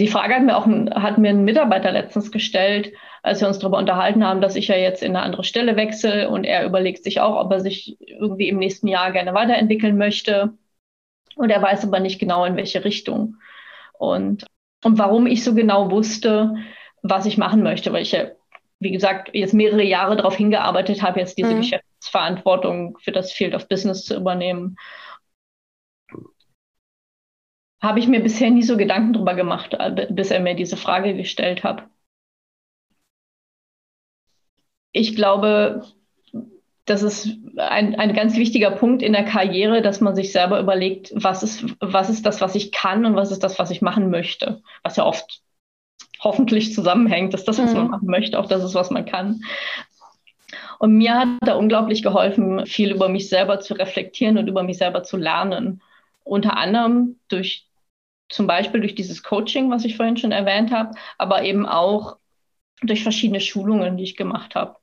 die 0.00 0.08
Frage 0.08 0.36
hat 0.36 0.42
mir 0.42 0.56
auch 0.56 0.66
hat 0.66 1.18
mir 1.18 1.30
ein 1.30 1.44
Mitarbeiter 1.44 1.92
letztens 1.92 2.32
gestellt, 2.32 2.92
als 3.22 3.42
wir 3.42 3.48
uns 3.48 3.58
darüber 3.58 3.76
unterhalten 3.76 4.24
haben, 4.24 4.40
dass 4.40 4.56
ich 4.56 4.68
ja 4.68 4.76
jetzt 4.76 5.02
in 5.02 5.14
eine 5.16 5.24
andere 5.24 5.44
Stelle 5.44 5.76
wechsle 5.76 6.30
und 6.30 6.44
er 6.44 6.64
überlegt 6.64 7.04
sich 7.04 7.20
auch, 7.20 7.36
ob 7.44 7.52
er 7.52 7.60
sich 7.60 7.98
irgendwie 8.00 8.48
im 8.48 8.58
nächsten 8.58 8.88
Jahr 8.88 9.12
gerne 9.12 9.34
weiterentwickeln 9.34 9.98
möchte. 9.98 10.56
Und 11.36 11.50
er 11.50 11.60
weiß 11.60 11.84
aber 11.84 12.00
nicht 12.00 12.18
genau, 12.18 12.46
in 12.46 12.56
welche 12.56 12.84
Richtung. 12.84 13.36
Und 13.98 14.46
und 14.84 14.98
warum 14.98 15.26
ich 15.26 15.42
so 15.42 15.54
genau 15.54 15.90
wusste, 15.90 16.54
was 17.02 17.26
ich 17.26 17.38
machen 17.38 17.62
möchte, 17.62 17.92
weil 17.92 18.02
ich 18.02 18.12
ja, 18.12 18.30
wie 18.78 18.92
gesagt, 18.92 19.30
jetzt 19.32 19.54
mehrere 19.54 19.82
Jahre 19.82 20.16
darauf 20.16 20.36
hingearbeitet 20.36 21.02
habe, 21.02 21.20
jetzt 21.20 21.36
diese 21.36 21.54
mhm. 21.54 21.58
Geschäftsverantwortung 21.58 22.98
für 22.98 23.12
das 23.12 23.32
Field 23.32 23.54
of 23.54 23.68
Business 23.68 24.04
zu 24.04 24.16
übernehmen. 24.16 24.76
Habe 27.80 28.00
ich 28.00 28.08
mir 28.08 28.20
bisher 28.20 28.50
nie 28.50 28.62
so 28.62 28.76
Gedanken 28.76 29.12
drüber 29.12 29.34
gemacht, 29.34 29.74
äh, 29.74 30.06
bis 30.10 30.30
er 30.30 30.40
mir 30.40 30.54
diese 30.54 30.76
Frage 30.76 31.14
gestellt 31.14 31.64
hat. 31.64 31.88
Ich 34.92 35.14
glaube, 35.14 35.84
das 36.88 37.02
ist 37.02 37.28
ein, 37.56 37.94
ein 37.96 38.14
ganz 38.14 38.36
wichtiger 38.36 38.70
Punkt 38.70 39.02
in 39.02 39.12
der 39.12 39.24
Karriere, 39.24 39.82
dass 39.82 40.00
man 40.00 40.14
sich 40.14 40.32
selber 40.32 40.58
überlegt, 40.58 41.12
was 41.14 41.42
ist, 41.42 41.64
was 41.80 42.08
ist 42.08 42.24
das, 42.24 42.40
was 42.40 42.54
ich 42.54 42.72
kann 42.72 43.04
und 43.04 43.14
was 43.14 43.30
ist 43.30 43.42
das, 43.42 43.58
was 43.58 43.70
ich 43.70 43.82
machen 43.82 44.10
möchte. 44.10 44.62
Was 44.82 44.96
ja 44.96 45.04
oft 45.04 45.42
hoffentlich 46.20 46.74
zusammenhängt, 46.74 47.34
dass 47.34 47.44
das, 47.44 47.58
was 47.58 47.72
mhm. 47.72 47.78
man 47.78 47.90
machen 47.90 48.08
möchte, 48.08 48.38
auch 48.38 48.46
das 48.46 48.64
ist, 48.64 48.74
was 48.74 48.90
man 48.90 49.04
kann. 49.04 49.42
Und 50.78 50.94
mir 50.94 51.14
hat 51.14 51.28
da 51.42 51.54
unglaublich 51.54 52.02
geholfen, 52.02 52.64
viel 52.66 52.92
über 52.92 53.08
mich 53.08 53.28
selber 53.28 53.60
zu 53.60 53.74
reflektieren 53.74 54.38
und 54.38 54.48
über 54.48 54.62
mich 54.62 54.78
selber 54.78 55.02
zu 55.02 55.16
lernen. 55.16 55.82
Unter 56.24 56.56
anderem 56.56 57.16
durch 57.28 57.66
zum 58.28 58.46
Beispiel 58.46 58.80
durch 58.80 58.94
dieses 58.94 59.22
Coaching, 59.22 59.70
was 59.70 59.84
ich 59.84 59.96
vorhin 59.96 60.16
schon 60.16 60.32
erwähnt 60.32 60.70
habe, 60.70 60.92
aber 61.16 61.42
eben 61.42 61.66
auch 61.66 62.16
durch 62.82 63.02
verschiedene 63.02 63.40
Schulungen, 63.40 63.96
die 63.96 64.04
ich 64.04 64.16
gemacht 64.16 64.54
habe 64.54 64.77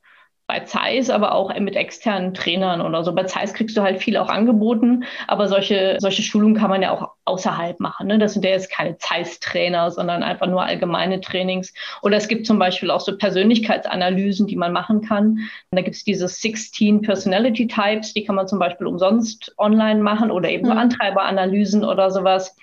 bei 0.46 0.60
Zeiss, 0.60 1.10
aber 1.10 1.34
auch 1.34 1.52
mit 1.58 1.74
externen 1.74 2.32
Trainern 2.32 2.80
oder 2.80 3.02
so. 3.02 3.12
Bei 3.12 3.24
Zeiss 3.24 3.52
kriegst 3.52 3.76
du 3.76 3.82
halt 3.82 4.00
viel 4.00 4.16
auch 4.16 4.28
angeboten, 4.28 5.04
aber 5.26 5.48
solche, 5.48 5.96
solche 5.98 6.22
Schulungen 6.22 6.54
kann 6.54 6.70
man 6.70 6.82
ja 6.82 6.92
auch 6.92 7.10
außerhalb 7.24 7.80
machen. 7.80 8.06
Ne? 8.06 8.18
Das 8.18 8.34
sind 8.34 8.44
ja 8.44 8.52
jetzt 8.52 8.70
keine 8.70 8.96
Zeiss-Trainer, 8.96 9.90
sondern 9.90 10.22
einfach 10.22 10.46
nur 10.46 10.62
allgemeine 10.62 11.20
Trainings. 11.20 11.74
Oder 12.02 12.16
es 12.16 12.28
gibt 12.28 12.46
zum 12.46 12.60
Beispiel 12.60 12.92
auch 12.92 13.00
so 13.00 13.16
Persönlichkeitsanalysen, 13.18 14.46
die 14.46 14.54
man 14.54 14.72
machen 14.72 15.00
kann. 15.00 15.30
Und 15.30 15.72
da 15.72 15.82
gibt 15.82 15.96
es 15.96 16.04
diese 16.04 16.28
16 16.28 17.02
Personality 17.02 17.66
Types, 17.66 18.14
die 18.14 18.24
kann 18.24 18.36
man 18.36 18.46
zum 18.46 18.60
Beispiel 18.60 18.86
umsonst 18.86 19.52
online 19.58 20.00
machen 20.00 20.30
oder 20.30 20.48
eben 20.48 20.64
mhm. 20.64 20.72
so 20.72 20.78
Antreiberanalysen 20.78 21.84
oder 21.84 22.12
sowas. 22.12 22.56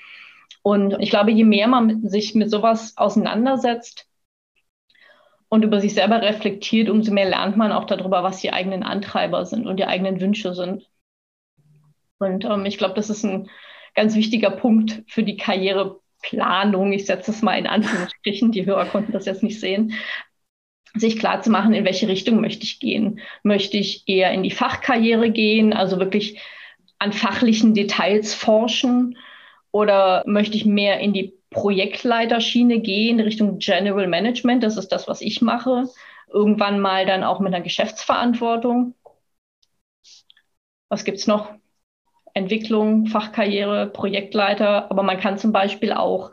Und 0.62 0.96
ich 1.02 1.10
glaube, 1.10 1.32
je 1.32 1.44
mehr 1.44 1.68
man 1.68 2.08
sich 2.08 2.34
mit 2.34 2.50
sowas 2.50 2.94
auseinandersetzt, 2.96 4.08
und 5.54 5.64
über 5.64 5.80
sich 5.80 5.94
selber 5.94 6.20
reflektiert, 6.20 6.90
umso 6.90 7.14
mehr 7.14 7.30
lernt 7.30 7.58
man 7.58 7.72
auch 7.72 7.84
darüber, 7.84 8.24
was 8.24 8.40
die 8.40 8.52
eigenen 8.52 8.82
Antreiber 8.82 9.46
sind 9.46 9.68
und 9.68 9.78
die 9.78 9.86
eigenen 9.86 10.20
Wünsche 10.20 10.56
sind. 10.56 10.90
Und 12.18 12.44
ähm, 12.44 12.66
ich 12.66 12.80
glaube, 12.80 12.96
das 12.96 13.12
ist 13.12 13.24
ein 13.24 13.52
ganz 13.94 14.16
wichtiger 14.16 14.50
Punkt 14.50 15.04
für 15.06 15.22
die 15.22 15.38
Karriereplanung. 15.38 16.92
Ich 16.92 17.06
setze 17.06 17.30
es 17.30 17.44
mal 17.44 17.60
in 17.60 17.68
Anführungsstrichen, 17.68 18.52
die 18.52 18.66
Hörer 18.66 18.88
konnten 18.88 19.12
das 19.12 19.28
jetzt 19.28 19.44
nicht 19.44 19.60
sehen. 19.60 19.94
Sich 20.96 21.20
klar 21.20 21.44
zu 21.44 21.52
machen, 21.52 21.76
in 21.76 21.86
welche 21.86 22.08
Richtung 22.08 22.42
möchte 22.42 22.64
ich 22.64 22.80
gehen. 22.80 23.20
Möchte 23.44 23.78
ich 23.78 24.08
eher 24.08 24.32
in 24.32 24.42
die 24.42 24.50
Fachkarriere 24.50 25.30
gehen, 25.30 25.72
also 25.72 26.00
wirklich 26.00 26.42
an 26.98 27.14
fachlichen 27.14 27.76
Details 27.76 28.34
forschen? 28.34 29.20
Oder 29.70 30.24
möchte 30.26 30.58
ich 30.58 30.66
mehr 30.66 31.00
in 31.00 31.14
die 31.14 31.36
Projektleiterschiene 31.54 32.80
gehen, 32.80 33.20
Richtung 33.20 33.60
General 33.60 34.08
Management. 34.08 34.64
Das 34.64 34.78
ist 34.78 34.90
das, 34.90 35.08
was 35.08 35.22
ich 35.22 35.42
mache. 35.42 35.86
Irgendwann 36.32 36.80
mal 36.80 37.06
dann 37.06 37.24
auch 37.24 37.40
mit 37.40 37.54
einer 37.54 37.64
Geschäftsverantwortung. 37.64 38.96
Was 40.90 41.06
gibt 41.06 41.20
es 41.20 41.28
noch? 41.28 41.54
Entwicklung, 42.34 43.06
Fachkarriere, 43.08 43.88
Projektleiter. 43.88 44.90
Aber 44.92 45.04
man 45.04 45.20
kann 45.20 45.38
zum 45.38 45.52
Beispiel 45.52 45.94
auch 45.94 46.32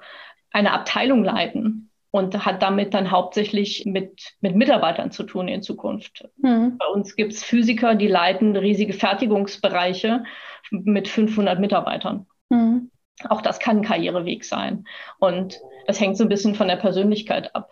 eine 0.50 0.72
Abteilung 0.72 1.22
leiten 1.22 1.90
und 2.11 2.44
hat 2.44 2.62
damit 2.62 2.94
dann 2.94 3.11
hauptsächlich 3.11 3.85
mit, 3.87 4.35
mit 4.40 4.56
Mitarbeitern 4.56 5.12
zu 5.12 5.22
tun 5.22 5.48
in 5.48 5.62
Zukunft. 5.62 6.28
Mhm. 6.38 6.78
Bei 6.78 6.87
uns 6.87 7.14
gibt 7.14 7.33
es 7.33 7.44
Physiker, 7.44 7.94
die 7.94 8.09
leiten 8.09 8.56
riesige 8.56 8.92
Fertigungsbereiche 8.92 10.24
mit 10.70 11.09
500 11.09 11.61
Mitarbeitern. 11.61 12.26
Mhm. 12.48 12.89
Auch 13.28 13.42
das 13.42 13.59
kann 13.59 13.78
ein 13.78 13.85
Karriereweg 13.85 14.44
sein. 14.44 14.87
Und 15.18 15.61
das 15.87 16.00
hängt 16.00 16.16
so 16.16 16.24
ein 16.24 16.28
bisschen 16.28 16.54
von 16.54 16.68
der 16.68 16.76
Persönlichkeit 16.76 17.54
ab. 17.54 17.70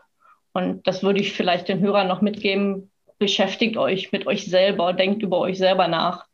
Und 0.52 0.86
das 0.86 1.02
würde 1.02 1.20
ich 1.20 1.32
vielleicht 1.32 1.68
den 1.68 1.80
Hörern 1.80 2.08
noch 2.08 2.20
mitgeben. 2.20 2.90
Beschäftigt 3.18 3.76
euch 3.76 4.12
mit 4.12 4.26
euch 4.26 4.46
selber, 4.46 4.92
denkt 4.92 5.22
über 5.22 5.38
euch 5.38 5.58
selber 5.58 5.88
nach, 5.88 6.26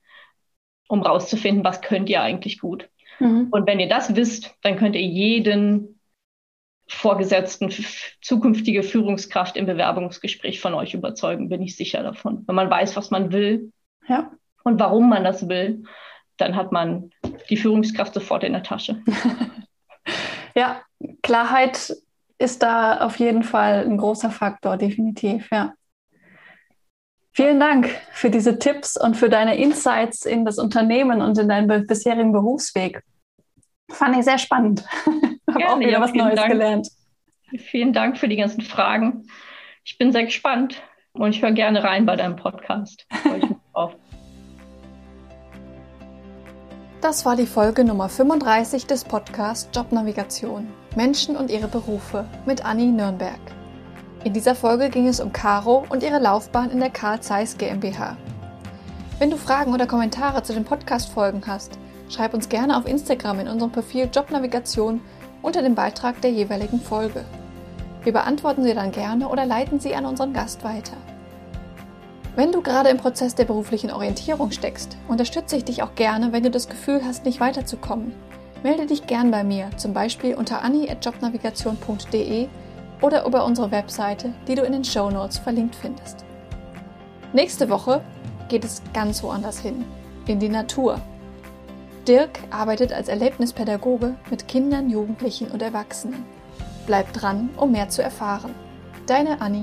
um 0.88 1.02
rauszufinden, 1.02 1.64
was 1.64 1.80
könnt 1.80 2.08
ihr 2.08 2.22
eigentlich 2.22 2.58
gut. 2.60 2.88
Mhm. 3.20 3.48
Und 3.50 3.66
wenn 3.66 3.80
ihr 3.80 3.88
das 3.88 4.16
wisst, 4.16 4.54
dann 4.62 4.76
könnt 4.76 4.96
ihr 4.96 5.02
jeden 5.02 6.00
Vorgesetzten, 6.86 7.72
zukünftige 8.20 8.82
Führungskraft 8.82 9.56
im 9.56 9.66
Bewerbungsgespräch 9.66 10.60
von 10.60 10.74
euch 10.74 10.92
überzeugen, 10.92 11.48
bin 11.48 11.62
ich 11.62 11.76
sicher 11.76 12.02
davon. 12.02 12.44
Wenn 12.46 12.54
man 12.54 12.70
weiß, 12.70 12.96
was 12.96 13.10
man 13.10 13.32
will 13.32 13.72
ja. 14.06 14.30
und 14.64 14.78
warum 14.78 15.08
man 15.08 15.24
das 15.24 15.48
will, 15.48 15.84
dann 16.36 16.56
hat 16.56 16.72
man 16.72 17.10
die 17.48 17.56
Führungskraft 17.56 18.14
sofort 18.14 18.44
in 18.44 18.52
der 18.52 18.62
Tasche. 18.62 19.02
ja, 20.54 20.82
Klarheit 21.22 21.94
ist 22.38 22.62
da 22.62 23.00
auf 23.00 23.18
jeden 23.18 23.42
Fall 23.42 23.84
ein 23.84 23.96
großer 23.96 24.30
Faktor, 24.30 24.76
definitiv, 24.76 25.48
ja. 25.52 25.74
Vielen 27.36 27.58
Dank 27.58 27.88
für 28.12 28.30
diese 28.30 28.60
Tipps 28.60 28.96
und 28.96 29.16
für 29.16 29.28
deine 29.28 29.56
Insights 29.56 30.24
in 30.24 30.44
das 30.44 30.58
Unternehmen 30.58 31.20
und 31.20 31.36
in 31.36 31.48
deinen 31.48 31.86
bisherigen 31.86 32.32
Berufsweg. 32.32 33.02
Fand 33.90 34.16
ich 34.16 34.24
sehr 34.24 34.38
spannend. 34.38 34.84
Habe 35.50 35.68
auch 35.68 35.78
wieder 35.80 36.00
was 36.00 36.14
Neues 36.14 36.36
Dank. 36.36 36.52
gelernt. 36.52 36.88
Vielen 37.58 37.92
Dank 37.92 38.18
für 38.18 38.28
die 38.28 38.36
ganzen 38.36 38.62
Fragen. 38.62 39.26
Ich 39.84 39.98
bin 39.98 40.12
sehr 40.12 40.24
gespannt 40.24 40.80
und 41.12 41.30
ich 41.30 41.42
höre 41.42 41.52
gerne 41.52 41.82
rein 41.82 42.06
bei 42.06 42.14
deinem 42.14 42.36
Podcast. 42.36 43.06
Freue 43.10 43.38
ich 43.38 43.48
mich 43.48 43.58
drauf. 43.72 43.96
Das 47.04 47.26
war 47.26 47.36
die 47.36 47.44
Folge 47.44 47.84
Nummer 47.84 48.08
35 48.08 48.86
des 48.86 49.04
Podcasts 49.04 49.68
Jobnavigation 49.76 50.66
Menschen 50.96 51.36
und 51.36 51.50
ihre 51.50 51.68
Berufe 51.68 52.24
mit 52.46 52.64
Anni 52.64 52.86
Nürnberg. 52.86 53.38
In 54.24 54.32
dieser 54.32 54.54
Folge 54.54 54.88
ging 54.88 55.06
es 55.06 55.20
um 55.20 55.30
Caro 55.30 55.84
und 55.90 56.02
ihre 56.02 56.18
Laufbahn 56.18 56.70
in 56.70 56.80
der 56.80 56.88
Karl 56.88 57.20
Zeiss 57.20 57.58
GmbH. 57.58 58.16
Wenn 59.18 59.28
du 59.28 59.36
Fragen 59.36 59.74
oder 59.74 59.86
Kommentare 59.86 60.42
zu 60.44 60.54
den 60.54 60.64
Podcast-Folgen 60.64 61.42
hast, 61.46 61.78
schreib 62.08 62.32
uns 62.32 62.48
gerne 62.48 62.74
auf 62.74 62.88
Instagram 62.88 63.40
in 63.40 63.48
unserem 63.48 63.70
Profil 63.70 64.08
Jobnavigation 64.10 65.02
unter 65.42 65.60
dem 65.60 65.74
Beitrag 65.74 66.22
der 66.22 66.30
jeweiligen 66.30 66.80
Folge. 66.80 67.26
Wir 68.02 68.14
beantworten 68.14 68.62
sie 68.62 68.72
dann 68.72 68.92
gerne 68.92 69.28
oder 69.28 69.44
leiten 69.44 69.78
sie 69.78 69.94
an 69.94 70.06
unseren 70.06 70.32
Gast 70.32 70.64
weiter. 70.64 70.96
Wenn 72.36 72.50
du 72.50 72.62
gerade 72.62 72.88
im 72.88 72.96
Prozess 72.96 73.36
der 73.36 73.44
beruflichen 73.44 73.92
Orientierung 73.92 74.50
steckst, 74.50 74.96
unterstütze 75.06 75.56
ich 75.56 75.64
dich 75.64 75.84
auch 75.84 75.94
gerne, 75.94 76.32
wenn 76.32 76.42
du 76.42 76.50
das 76.50 76.68
Gefühl 76.68 77.00
hast, 77.04 77.24
nicht 77.24 77.38
weiterzukommen. 77.38 78.12
Melde 78.64 78.86
dich 78.86 79.06
gern 79.06 79.30
bei 79.30 79.44
mir, 79.44 79.70
zum 79.76 79.92
Beispiel 79.92 80.34
unter 80.34 80.62
anni.jobnavigation.de 80.62 82.48
oder 83.02 83.24
über 83.24 83.44
unsere 83.44 83.70
Webseite, 83.70 84.32
die 84.48 84.56
du 84.56 84.62
in 84.62 84.72
den 84.72 84.84
Show 84.84 85.10
Notes 85.10 85.38
verlinkt 85.38 85.76
findest. 85.76 86.24
Nächste 87.32 87.68
Woche 87.68 88.00
geht 88.48 88.64
es 88.64 88.82
ganz 88.92 89.22
woanders 89.22 89.60
hin, 89.60 89.84
in 90.26 90.40
die 90.40 90.48
Natur. 90.48 91.00
Dirk 92.08 92.40
arbeitet 92.50 92.92
als 92.92 93.08
Erlebnispädagoge 93.08 94.14
mit 94.30 94.48
Kindern, 94.48 94.90
Jugendlichen 94.90 95.48
und 95.48 95.62
Erwachsenen. 95.62 96.24
Bleib 96.86 97.12
dran, 97.12 97.50
um 97.56 97.70
mehr 97.72 97.90
zu 97.90 98.02
erfahren. 98.02 98.54
Deine 99.06 99.40
Anni. 99.40 99.62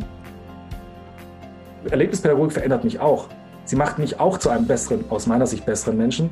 Erlebnispädagogik 1.90 2.54
verändert 2.54 2.84
mich 2.84 3.00
auch. 3.00 3.28
Sie 3.66 3.76
macht 3.76 4.00
mich 4.00 4.20
auch 4.20 4.38
zu 4.38 4.50
einem 4.50 4.68
besseren, 4.68 5.06
aus 5.10 5.28
meiner 5.28 5.48
Sicht 5.48 5.66
besseren 5.66 5.98
Menschen. 5.98 6.30